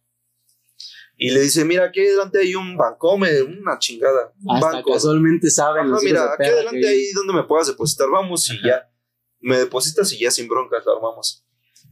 [1.16, 4.34] Y le dice, mira, aquí delante hay un bancome, una chingada.
[4.44, 4.94] Un Hasta banco.
[4.94, 8.68] casualmente saben Ajá, mira, aquí adelante que- ahí donde me puedas depositar, vamos y Ajá.
[8.68, 8.92] ya.
[9.40, 11.44] Me depositas y ya sin broncas lo armamos.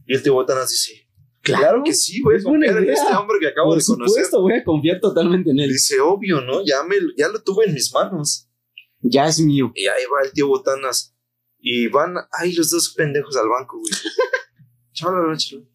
[0.06, 1.05] Y el tío Botanas dice,
[1.52, 4.24] claro que sí, güey, es buena en este hombre que acabo Por de conocer.
[4.24, 5.70] supuesto, voy a confiar totalmente en él.
[5.70, 6.64] Dice, obvio, ¿no?
[6.64, 8.48] Ya, me, ya lo tuve en mis manos.
[9.00, 9.72] Ya es mío.
[9.74, 11.14] Y ahí va el tío Botanas.
[11.58, 13.90] Y van ahí los dos pendejos al banco, güey.
[14.92, 15.68] Chávala, chávala.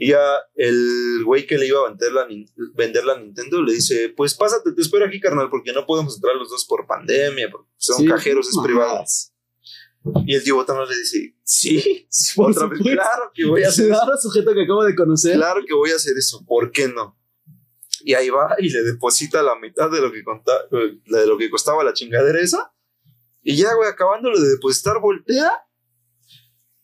[0.00, 0.20] Y ya
[0.54, 2.28] el güey que le iba a vender la,
[2.76, 6.36] vender la Nintendo le dice, pues pásate, te espero aquí, carnal, porque no podemos entrar
[6.36, 9.02] los dos por pandemia, porque son Sí, cajeros, es privado.
[10.26, 14.00] Y el Botanas le dice, sí, otra vez, claro que voy a hacer eso.
[14.00, 15.36] Claro, sujeto que acabo de conocer.
[15.36, 17.18] Claro que voy a hacer eso, ¿por qué no?
[18.00, 21.50] Y ahí va y le deposita la mitad de lo que, conta- de lo que
[21.50, 22.72] costaba la chingadera esa.
[23.42, 25.50] Y ya, güey, acabándolo de depositar, voltea.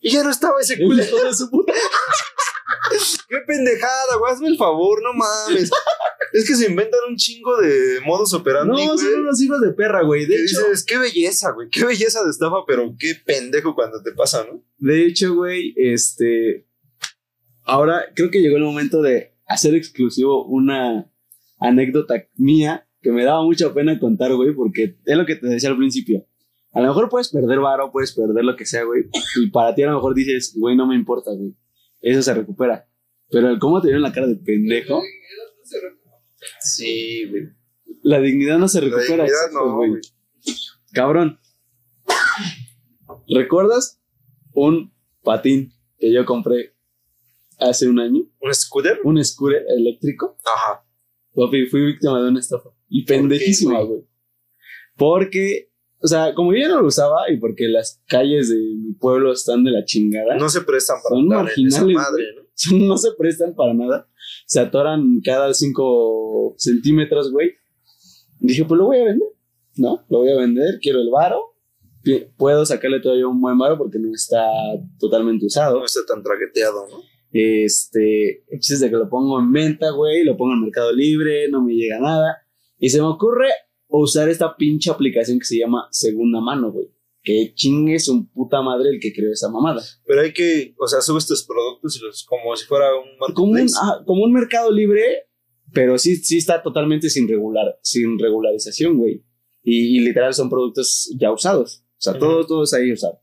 [0.00, 1.16] Y ya no estaba ese culero.
[3.28, 5.70] Qué pendejada, güey, hazme el favor, no mames.
[6.34, 8.98] es que se inventan un chingo de modos operandi, No, güey.
[8.98, 10.26] son unos hijos de perra, güey.
[10.26, 14.12] De hecho, dices, qué belleza, güey, qué belleza de estafa, pero qué pendejo cuando te
[14.12, 14.62] pasa, ¿no?
[14.78, 16.66] de hecho, güey, este.
[17.64, 21.10] Ahora creo que llegó el momento de hacer exclusivo una
[21.58, 25.70] anécdota mía que me daba mucha pena contar, güey, porque es lo que te decía
[25.70, 26.26] al principio.
[26.72, 29.04] A lo mejor puedes perder varo, puedes perder lo que sea, güey.
[29.36, 31.54] Y para ti a lo mejor dices, güey, no me importa, güey.
[32.00, 32.88] Eso se recupera.
[33.30, 35.00] Pero el cómo te vieron la cara de pendejo,
[36.60, 37.48] Sí, güey.
[38.02, 39.24] la dignidad no se La recupera.
[39.24, 39.90] dignidad exacto, no, güey.
[39.90, 40.02] güey.
[40.92, 41.40] Cabrón.
[43.28, 44.00] ¿Recuerdas
[44.52, 44.92] un
[45.22, 46.74] patín que yo compré
[47.58, 48.22] hace un año?
[48.40, 49.00] ¿Un scooter?
[49.04, 50.36] Un scooter eléctrico.
[50.44, 50.84] Ajá.
[51.34, 52.70] Papi, fui víctima de una estafa.
[52.88, 54.02] Y pendejísima, güey?
[54.96, 55.70] Porque,
[56.00, 59.32] o sea, como yo ya no lo usaba y porque las calles de mi pueblo
[59.32, 62.42] están de la chingada, No se prestan para Son andar en esa marginales, madre, ¿no?
[62.72, 64.08] no se prestan para nada.
[64.46, 67.52] Se atoran cada 5 centímetros, güey.
[68.38, 69.28] Dije, pues lo voy a vender.
[69.76, 70.04] ¿No?
[70.08, 71.56] Lo voy a vender, quiero el varo.
[72.36, 74.44] Puedo sacarle todavía un buen varo porque no está
[74.98, 75.78] totalmente usado.
[75.78, 76.98] No está tan traqueteado, ¿no?
[77.32, 80.92] Este, el chiste es de que lo pongo en venta, güey, lo pongo en Mercado
[80.92, 82.46] Libre, no me llega nada.
[82.78, 83.48] Y se me ocurre
[83.88, 86.93] usar esta pinche aplicación que se llama Segunda Mano, güey.
[87.24, 89.82] Que chingue su puta madre el que creó esa mamada.
[90.06, 93.52] Pero hay que, o sea, subes tus productos y los como si fuera un Como
[93.52, 95.26] un, ajá, como un Mercado Libre,
[95.72, 99.24] pero sí, sí está totalmente sin regular, sin regularización, güey.
[99.62, 101.82] Y, y literal son productos ya usados.
[101.96, 102.20] O sea, Ujú.
[102.20, 103.18] todo, todo está ahí usado.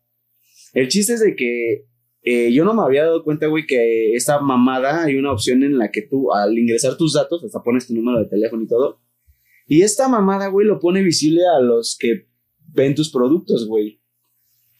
[0.73, 1.85] El chiste es de que
[2.23, 5.77] eh, yo no me había dado cuenta, güey, que esta mamada hay una opción en
[5.77, 8.99] la que tú, al ingresar tus datos, hasta pones tu número de teléfono y todo.
[9.67, 12.27] Y esta mamada, güey, lo pone visible a los que
[12.73, 13.99] ven tus productos, güey.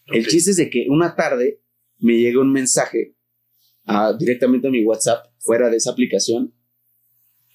[0.08, 0.28] El Ok.
[0.30, 1.62] chiste es de que una tarde
[2.00, 3.16] me llega un mensaje
[3.86, 6.54] a- directamente a mi WhatsApp, fuera de esa aplicación,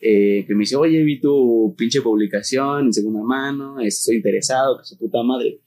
[0.01, 4.85] eh, que me dice, oye, vi tu pinche publicación en segunda mano, estoy interesado, que
[4.85, 5.61] su puta madre.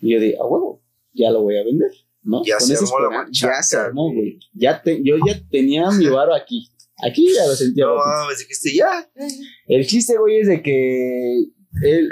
[0.00, 0.82] Y yo dije, a huevo,
[1.12, 1.90] ya lo voy a vender,
[2.22, 2.42] ¿no?
[2.44, 4.38] Ya se esa armó la machaca, Ya se armó, güey.
[4.54, 6.68] Ya te- yo ya tenía mi varo aquí.
[7.04, 7.84] Aquí ya lo sentía.
[7.88, 9.10] No mames, dijiste ya.
[9.66, 11.44] El chiste, güey, es de que.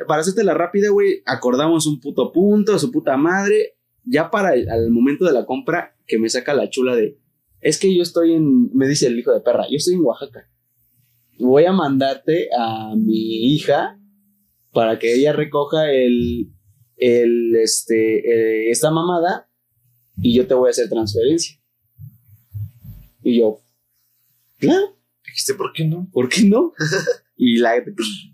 [0.07, 3.77] Para hacerte la rápida, güey, acordamos un puto punto, su puta madre.
[4.05, 7.19] Ya para el al momento de la compra, que me saca la chula de.
[7.61, 8.75] Es que yo estoy en.
[8.75, 10.49] Me dice el hijo de perra, yo estoy en Oaxaca.
[11.39, 13.99] Voy a mandarte a mi hija
[14.73, 16.51] para que ella recoja el.
[16.97, 18.19] el este.
[18.19, 19.51] eh, esta mamada
[20.23, 21.59] y yo te voy a hacer transferencia.
[23.23, 23.61] Y yo,
[24.59, 26.09] claro, Dijiste, ¿por qué no?
[26.13, 26.73] ¿por qué no?
[27.43, 27.83] y la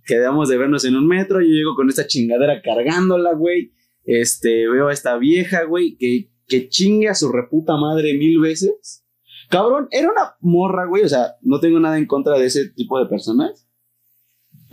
[0.05, 3.73] quedamos de vernos en un metro, yo llego con esta chingadera cargándola, güey.
[4.03, 9.05] Este, veo a esta vieja, güey, que, que chingue a su reputa madre mil veces.
[9.49, 12.99] Cabrón, era una morra, güey, o sea, no tengo nada en contra de ese tipo
[12.99, 13.69] de personas,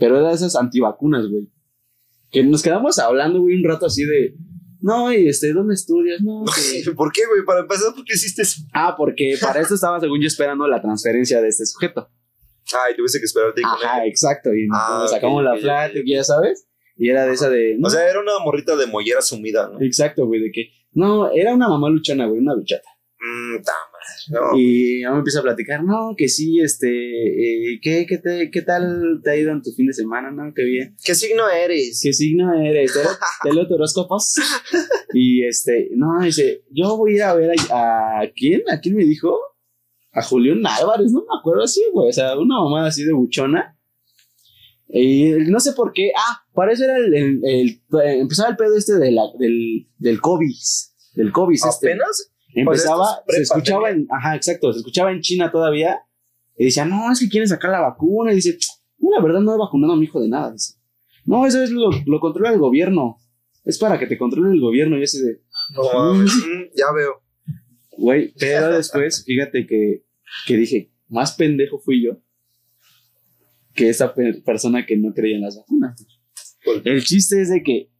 [0.00, 1.48] pero era de esas antivacunas, güey.
[2.32, 4.34] Que nos quedamos hablando, güey, un rato así de,
[4.80, 6.20] no, y este, ¿dónde estudias?
[6.22, 6.42] No,
[6.84, 7.44] que- ¿Por qué, güey?
[7.46, 8.62] Para empezar, ¿por qué hiciste eso?
[8.72, 12.10] Ah, porque para esto estaba, según yo, esperando la transferencia de este sujeto.
[12.72, 14.10] Ay, tuviste que esperarte ahí con Ajá, él.
[14.10, 14.54] exacto.
[14.54, 16.06] Y Ah, nos sacamos ok, la ok, plática, ok.
[16.06, 16.66] ya sabes.
[16.96, 17.76] Y era de esa de.
[17.78, 19.80] no, O sea, era una morrita de mollera sumida, ¿no?
[19.82, 20.68] exacto, güey, de que.
[20.92, 22.88] No, era una mamá luchona, güey, una luchata.
[23.18, 24.04] Mmm, ta madre.
[24.52, 24.58] No.
[24.58, 26.88] Y ya me empieza a platicar, no, que sí, este.
[26.88, 30.30] eh, ¿qué, qué, te- ¿Qué tal te ha ido en tu fin de semana?
[30.30, 30.94] No, qué bien.
[31.04, 32.00] ¿Qué signo eres?
[32.02, 32.92] ¿Qué signo eres?
[32.92, 33.00] ¿Te,
[33.48, 34.36] te leo tu horóscopos?
[35.14, 38.94] Y este, no, dice, yo voy a ir a ver a, a quién, a quién
[38.96, 39.38] me dijo,
[40.14, 43.76] a Julián Álvarez, no me acuerdo así, güey, o sea, una mamada así de buchona.
[44.88, 47.80] Y no sé por qué, ah, para eso era el, el- el-
[48.20, 50.54] empezaba el pedo este de la, del, del COVID,
[51.14, 51.68] del COVID este.
[51.92, 52.30] ¿Apenas?
[52.54, 55.98] Empezaba, se escuchaba en, ajá, exacto, se escuchaba en China todavía.
[56.56, 58.30] Y decía, no, es que quieren sacar la vacuna.
[58.30, 58.56] Y dice,
[58.98, 60.52] no, la verdad no he vacunado a mi hijo de nada.
[60.52, 60.74] Dice,
[61.24, 63.16] no, eso es lo, lo controla el gobierno.
[63.64, 64.96] Es para que te controle el gobierno.
[64.96, 65.40] Y así de,
[65.74, 66.14] No.
[66.14, 66.26] Mm,
[66.76, 67.20] ya veo.
[67.98, 70.03] güey, pero después, fíjate que,
[70.46, 72.20] que dije, más pendejo fui yo
[73.74, 76.06] que esa pe- persona que no creía en las vacunas.
[76.84, 77.90] El chiste es de que,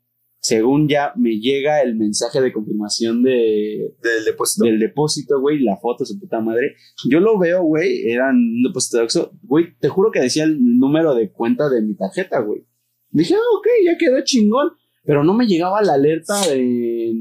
[0.40, 4.64] según ya me llega el mensaje de confirmación de, Del depósito.
[4.66, 6.76] del depósito, güey, la foto, su puta madre.
[7.10, 9.32] Yo lo veo, güey, eran un depósito de Oxxo.
[9.42, 12.64] Güey, te juro que decía el número de cuenta de mi tarjeta, güey.
[13.10, 14.70] Dije, ah, ok, ya quedó chingón.
[15.06, 17.12] Pero no me llegaba la alerta de...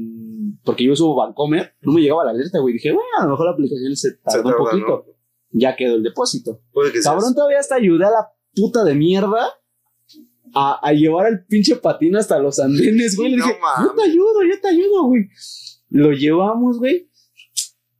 [0.64, 2.74] Porque yo subo Bancomer, no me llegaba la alerta, güey.
[2.74, 5.04] Dije, bueno, a lo mejor la aplicación se Se tardó un poquito.
[5.06, 5.14] ¿no?
[5.50, 6.62] Ya quedó el depósito.
[6.72, 7.12] Puede que sea.
[7.12, 9.46] Cabrón, todavía hasta ayudé a la puta de mierda
[10.54, 13.32] a, a llevar el pinche patín hasta los andenes, güey.
[13.32, 15.28] Le No dije, yo te ayudo, yo te ayudo, güey.
[15.90, 17.10] Lo llevamos, güey.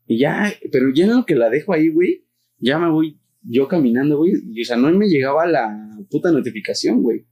[0.06, 2.26] Y ya, pero ya en lo que la dejo ahí, güey,
[2.58, 4.32] ya me voy yo caminando, güey.
[4.52, 7.26] Y o sea, no me llegaba la puta notificación, güey.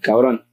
[0.00, 0.45] Cabrón.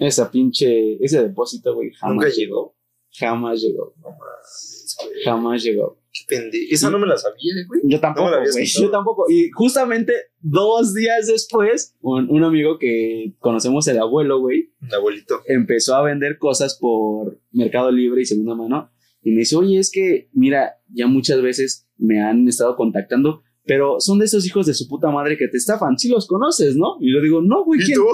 [0.00, 2.76] Esa pinche, ese depósito, güey, jamás Nunca llegó.
[3.12, 3.94] Jamás llegó.
[3.98, 5.22] No mames, güey.
[5.24, 5.98] Jamás llegó.
[6.12, 6.64] Qué pendejo.
[6.70, 7.80] Esa no me la sabía, güey.
[7.84, 8.66] Yo tampoco, No me la habías güey.
[8.66, 9.24] Yo tampoco.
[9.28, 15.42] Y justamente dos días después, un, un amigo que conocemos, el abuelo, güey, Un abuelito.
[15.46, 18.90] empezó a vender cosas por Mercado Libre y segunda mano.
[19.22, 24.00] Y me dice, oye, es que, mira, ya muchas veces me han estado contactando, pero
[24.00, 25.96] son de esos hijos de su puta madre que te estafan.
[25.96, 26.96] Sí los conoces, ¿no?
[27.00, 27.98] Y yo digo, no, güey, ¿Y ¿quién?
[27.98, 28.04] tú?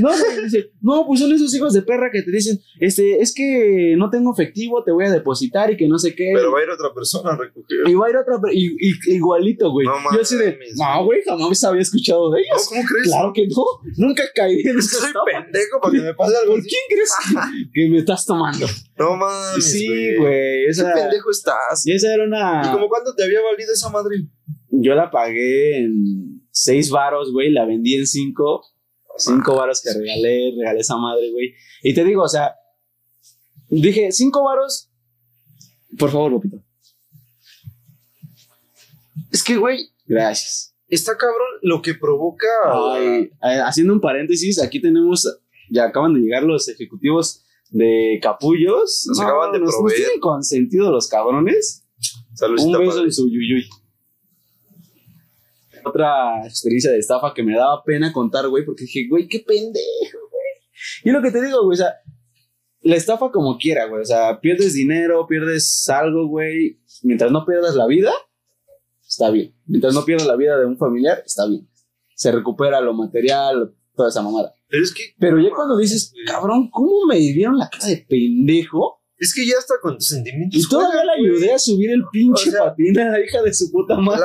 [0.00, 3.34] No, güey, dice, no, pues son esos hijos de perra que te dicen, este, es
[3.34, 6.30] que no tengo efectivo, te voy a depositar y que no sé qué.
[6.34, 7.86] Pero va a ir otra persona a recoger.
[7.86, 9.86] Y va a ir otra, per- y, y- igualito, güey.
[9.86, 12.66] No Yo así de, no, güey, jamás había escuchado de No, ellos.
[12.70, 13.08] ¿cómo crees?
[13.08, 13.64] Claro que no,
[14.06, 15.24] nunca caí en esa Soy estafa.
[15.44, 17.12] pendejo para que me pase algo ¿Por quién crees
[17.74, 18.66] que me estás tomando?
[18.98, 19.70] No mames.
[19.70, 19.86] sí,
[20.16, 21.86] güey, ¿Qué esa, pendejo estás?
[21.86, 22.62] y esa era una...
[22.64, 24.16] ¿Y como cuánto te había valido esa madre?
[24.70, 28.64] Yo la pagué en seis varos, güey, la vendí en cinco.
[29.16, 31.52] Cinco varos que regalé, regalé esa madre, güey.
[31.82, 32.54] Y te digo, o sea,
[33.68, 34.90] dije, cinco varos,
[35.98, 36.62] por favor, Lupito.
[39.32, 40.74] Es que, güey, Gracias.
[40.88, 42.46] está cabrón lo que provoca.
[42.92, 45.26] Ay, eh, haciendo un paréntesis, aquí tenemos,
[45.68, 49.04] ya acaban de llegar los ejecutivos de Capullos.
[49.08, 49.98] Nos acaban de nos, nos proveer.
[49.98, 51.84] tienen consentido los cabrones.
[52.34, 53.04] Saludcita, un beso padre.
[53.06, 53.68] en su yuyuy.
[55.88, 60.18] Otra experiencia de estafa que me daba pena contar, güey, porque dije, güey, qué pendejo,
[60.30, 61.04] güey.
[61.04, 61.94] Y lo que te digo, güey, o sea,
[62.82, 64.02] la estafa como quiera, güey.
[64.02, 66.80] O sea, pierdes dinero, pierdes algo, güey.
[67.02, 68.12] Mientras no pierdas la vida,
[69.06, 69.54] está bien.
[69.66, 71.68] Mientras no pierdas la vida de un familiar, está bien.
[72.14, 74.54] Se recupera lo material, toda esa mamada.
[74.68, 75.14] Pero es que.
[75.18, 78.97] Pero ya cuando dices, cabrón, ¿cómo me dieron la cara de pendejo?
[79.18, 80.60] Es que ya está con tus sentimientos.
[80.60, 83.52] Y todavía la ayudé a subir el pinche O sea, patín a la hija de
[83.52, 84.20] su puta madre.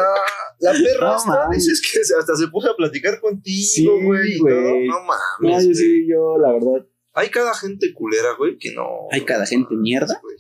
[0.59, 4.37] La, la perra No hasta dices que se- hasta se puso a platicar contigo, güey.
[4.39, 5.63] No No, mames.
[5.65, 5.75] güey.
[5.75, 6.85] sí, yo, la verdad.
[7.13, 8.87] Hay cada gente culera, güey, que no.
[9.11, 10.19] Hay cada gente mierda.
[10.21, 10.35] güey.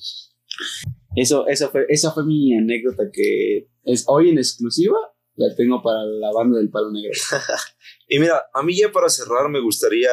[1.15, 4.97] Eso, eso fue, esa fue mi anécdota que es hoy en exclusiva.
[5.35, 7.11] La tengo para la banda del palo negro.
[8.07, 10.09] Y mira, a mí ya para cerrar me gustaría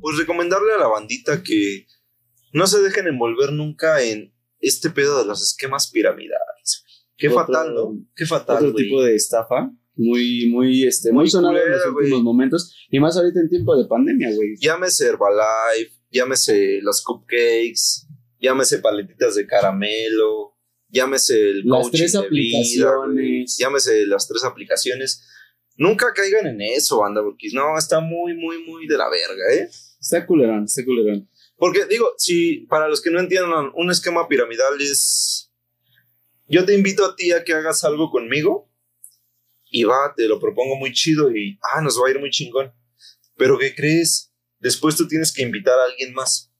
[0.00, 1.86] pues recomendarle a la bandita que
[2.52, 6.84] no se dejen envolver nunca en este pedo de los esquemas piramidales.
[7.16, 7.98] Qué Otro- fatal, ¿no?
[8.14, 8.84] Qué fatal, Otro güey.
[8.84, 9.70] tipo de estafa.
[9.94, 12.22] Muy, muy, este, muy, Muy sonado en culera, los últimos güey.
[12.22, 12.74] momentos.
[12.90, 14.56] Y más ahorita en tiempo de pandemia, güey.
[14.58, 18.06] Llámese Herbalife, llámese las cupcakes,
[18.40, 20.56] llámese paletitas de caramelo,
[20.88, 22.26] llámese el Las coaching tres de vida,
[22.88, 23.56] aplicaciones.
[23.58, 25.28] llámese las tres aplicaciones.
[25.76, 29.68] Nunca caigan en eso, banda, porque no, está muy, muy, muy de la verga, ¿eh?
[30.00, 31.28] Está culerón, está culerón.
[31.62, 35.48] Porque digo, si para los que no entiendan, un esquema piramidal es.
[36.48, 38.68] Yo te invito a ti a que hagas algo conmigo
[39.70, 42.74] y va, te lo propongo muy chido y ah, nos va a ir muy chingón.
[43.36, 44.32] Pero ¿qué crees?
[44.58, 46.52] Después tú tienes que invitar a alguien más.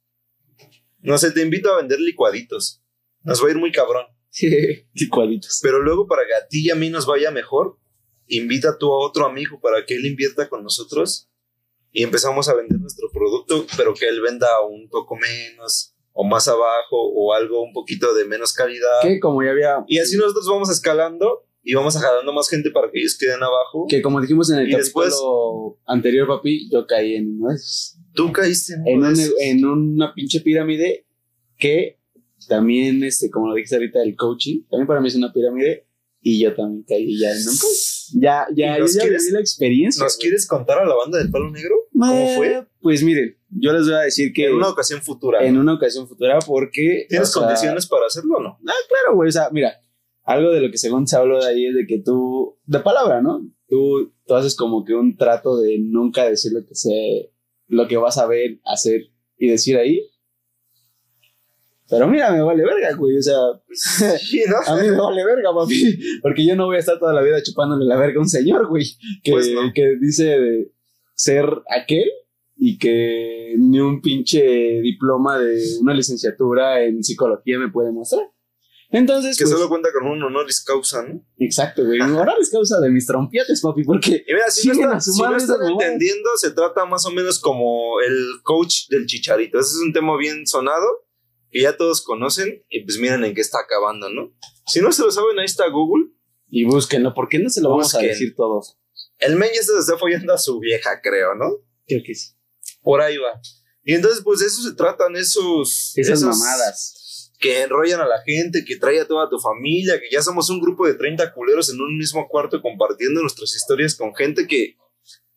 [1.00, 2.80] No sé, te invito a vender licuaditos.
[3.24, 4.06] Nos va a ir muy cabrón.
[4.94, 5.58] Licuaditos.
[5.64, 7.76] Pero luego para que a ti y a mí nos vaya mejor,
[8.28, 11.28] invita tú a otro amigo para que él invierta con nosotros
[11.92, 16.48] y empezamos a vender nuestro producto, pero que él venda un poco menos o más
[16.48, 19.00] abajo o algo un poquito de menos calidad.
[19.02, 19.84] Que como ya había.
[19.88, 23.86] Y así nosotros vamos escalando y vamos jalando más gente para que ellos queden abajo.
[23.88, 27.56] Que como dijimos en el Y capítulo después- anterior, papi, yo caí en uno de
[27.56, 27.98] esos.
[28.14, 29.34] Tú caíste en, En, uno un- esos.
[29.40, 31.06] en una pinche pirámide
[31.58, 31.98] que
[32.48, 35.86] también, este, como lo dijiste ahorita, el coaching, también para mí es una pirámide.
[36.24, 37.54] Y yo también caí ya en un
[38.20, 40.04] Ya, ya, ¿Y yo nos ya quieres- viví la experiencia.
[40.04, 40.22] ¿Nos güey.
[40.22, 41.74] quieres contar a la banda del palo negro?
[42.08, 42.66] ¿Cómo fue?
[42.80, 45.44] Pues miren, yo les voy a decir que En una ocasión futura.
[45.44, 45.60] en ¿no?
[45.60, 47.06] una ocasión futura, porque.
[47.08, 48.58] ¿Tienes o sea, condiciones para hacerlo o no?
[48.66, 49.28] Ah, claro, güey.
[49.28, 49.72] O sea, mira,
[50.24, 53.20] algo de lo que según se habló de ahí es de que tú, de palabra,
[53.22, 53.46] ¿no?
[53.68, 57.32] Tú, tú haces como que un trato de nunca decir lo que sé,
[57.68, 59.02] lo que vas a ver, hacer
[59.38, 60.00] y decir ahí.
[61.88, 63.18] Pero mira, me vale verga, güey.
[63.18, 63.36] O sea,
[64.18, 64.56] Sí, ¿no?
[64.66, 65.98] a mí me vale verga, papi.
[66.22, 68.66] Porque yo no voy a estar toda la vida chupándole la verga a un señor,
[68.68, 68.84] güey.
[69.22, 69.72] Que, Pues no.
[69.74, 70.72] que dice de
[71.14, 72.10] ser aquel
[72.56, 78.22] y que ni un pinche diploma de una licenciatura en psicología me puede mostrar.
[78.90, 81.24] Entonces, Que pues, solo cuenta con un honoris causa, ¿no?
[81.38, 81.98] exacto, güey.
[82.00, 85.36] Ahora les causa de mis trompietes, papi, porque Y mira, si no, están, si no
[85.36, 89.58] están entendiendo, se trata más o menos como el coach del chicharito.
[89.58, 90.86] Ese es un tema bien sonado
[91.50, 94.30] que ya todos conocen y pues miren en qué está acabando, ¿no?
[94.66, 96.08] Si no se lo saben, ahí está Google.
[96.50, 98.78] y búsquenlo, ¿por qué no se lo vamos a decir todos?
[99.22, 101.64] El men ya se está follando a su vieja, creo, ¿no?
[101.86, 102.32] Creo que sí.
[102.82, 103.40] Por ahí va.
[103.84, 105.92] Y entonces, pues de eso se tratan esos...
[105.96, 107.30] Esas esos mamadas.
[107.38, 110.60] Que enrollan a la gente, que trae a toda tu familia, que ya somos un
[110.60, 114.76] grupo de 30 culeros en un mismo cuarto compartiendo nuestras historias con gente que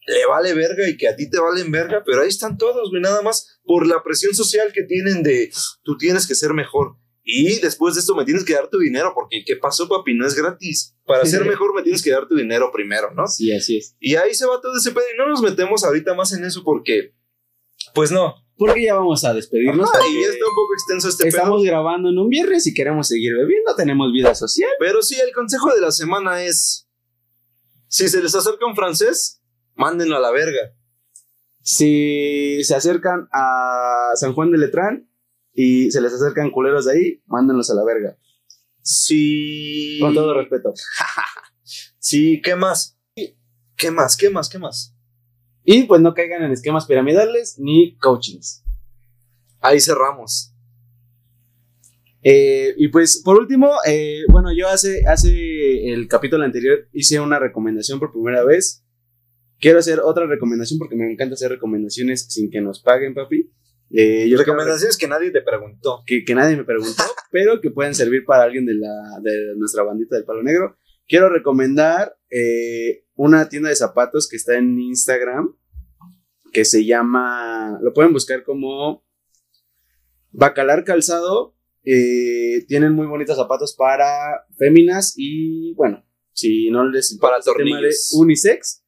[0.08, 3.02] le vale verga y que a ti te valen verga, pero ahí están todos, güey,
[3.02, 5.52] nada más por la presión social que tienen de
[5.84, 6.98] tú tienes que ser mejor.
[7.28, 10.14] Y después de esto me tienes que dar tu dinero, porque ¿qué pasó, papi?
[10.14, 10.96] No es gratis.
[11.06, 13.26] Para ser mejor me tienes que dar tu dinero primero, ¿no?
[13.26, 13.96] Sí, así es.
[14.00, 16.64] Y ahí se va todo ese pedo y no nos metemos ahorita más en eso
[16.64, 17.16] porque,
[17.96, 18.36] pues no.
[18.58, 19.90] Porque ya vamos a despedirnos.
[19.90, 21.72] Ajá, y ya está un poco extenso este Estamos pedo.
[21.72, 24.70] grabando en un viernes y queremos seguir bebiendo, tenemos vida social.
[24.80, 26.88] Pero sí, el consejo de la semana es,
[27.88, 29.42] si se les acerca un francés,
[29.74, 30.76] mándenlo a la verga.
[31.62, 35.10] Si se acercan a San Juan de Letrán
[35.56, 38.18] y se les acercan culeros de ahí, mándenlos a la verga.
[38.82, 39.98] Si...
[40.00, 40.74] Con todo respeto.
[41.98, 43.00] Sí, ¿qué más?
[43.76, 44.16] ¿Qué más?
[44.16, 44.48] ¿Qué más?
[44.48, 44.96] ¿Qué más?
[45.64, 48.64] Y pues no caigan en esquemas piramidales ni coachings.
[49.60, 50.54] Ahí cerramos.
[52.22, 57.40] Eh, y pues por último, eh, bueno, yo hace, hace el capítulo anterior hice una
[57.40, 58.86] recomendación por primera vez.
[59.60, 63.52] Quiero hacer otra recomendación porque me encanta hacer recomendaciones sin que nos paguen, papi.
[63.92, 66.04] Eh, yo Recomendaciones que nadie te preguntó.
[66.06, 69.84] que, que nadie me preguntó, pero que pueden servir para alguien de, la, de nuestra
[69.84, 70.78] bandita del Palo Negro.
[71.08, 75.56] Quiero recomendar eh, una tienda de zapatos que está en Instagram,
[76.52, 79.06] que se llama, lo pueden buscar como
[80.32, 81.56] Bacalar Calzado.
[81.84, 87.64] Eh, tienen muy bonitos zapatos para féminas y bueno, si no les importa Para este
[87.64, 88.85] tema de unisex,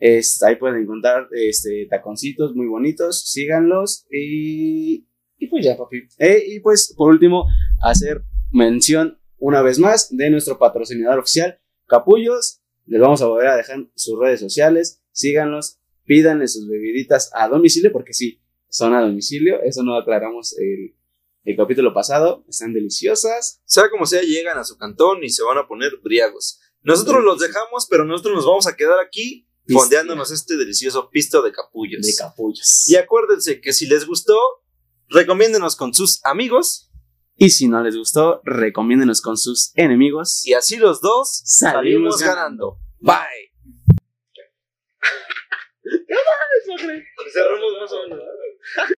[0.00, 5.06] es- ahí pueden encontrar este, taconcitos muy bonitos, síganlos y,
[5.38, 6.02] y pues ya, papi.
[6.18, 7.46] Eh, y pues por último,
[7.82, 8.22] hacer
[8.52, 12.60] mención una vez más de nuestro patrocinador oficial, Capullos.
[12.86, 17.92] Les vamos a volver a dejar sus redes sociales, síganlos, pídanle sus bebiditas a domicilio,
[17.92, 20.96] porque sí, son a domicilio, eso no aclaramos el,
[21.44, 23.60] el capítulo pasado, están deliciosas.
[23.64, 26.60] Sea como sea, llegan a su cantón y se van a poner briagos.
[26.82, 29.46] Nosotros los dejamos, pero nosotros nos vamos a quedar aquí.
[29.72, 32.06] Fondeándonos este delicioso pisto de capullos.
[32.06, 32.88] De capullos.
[32.88, 34.38] Y acuérdense que si les gustó,
[35.08, 36.90] recomiéndenos con sus amigos
[37.36, 40.46] Y si no les gustó, recomiéndenos con sus enemigos.
[40.46, 42.78] y así los dos Salimos salimos ganando.
[42.98, 43.50] Bye.
[47.32, 48.24] Cerramos más o menos.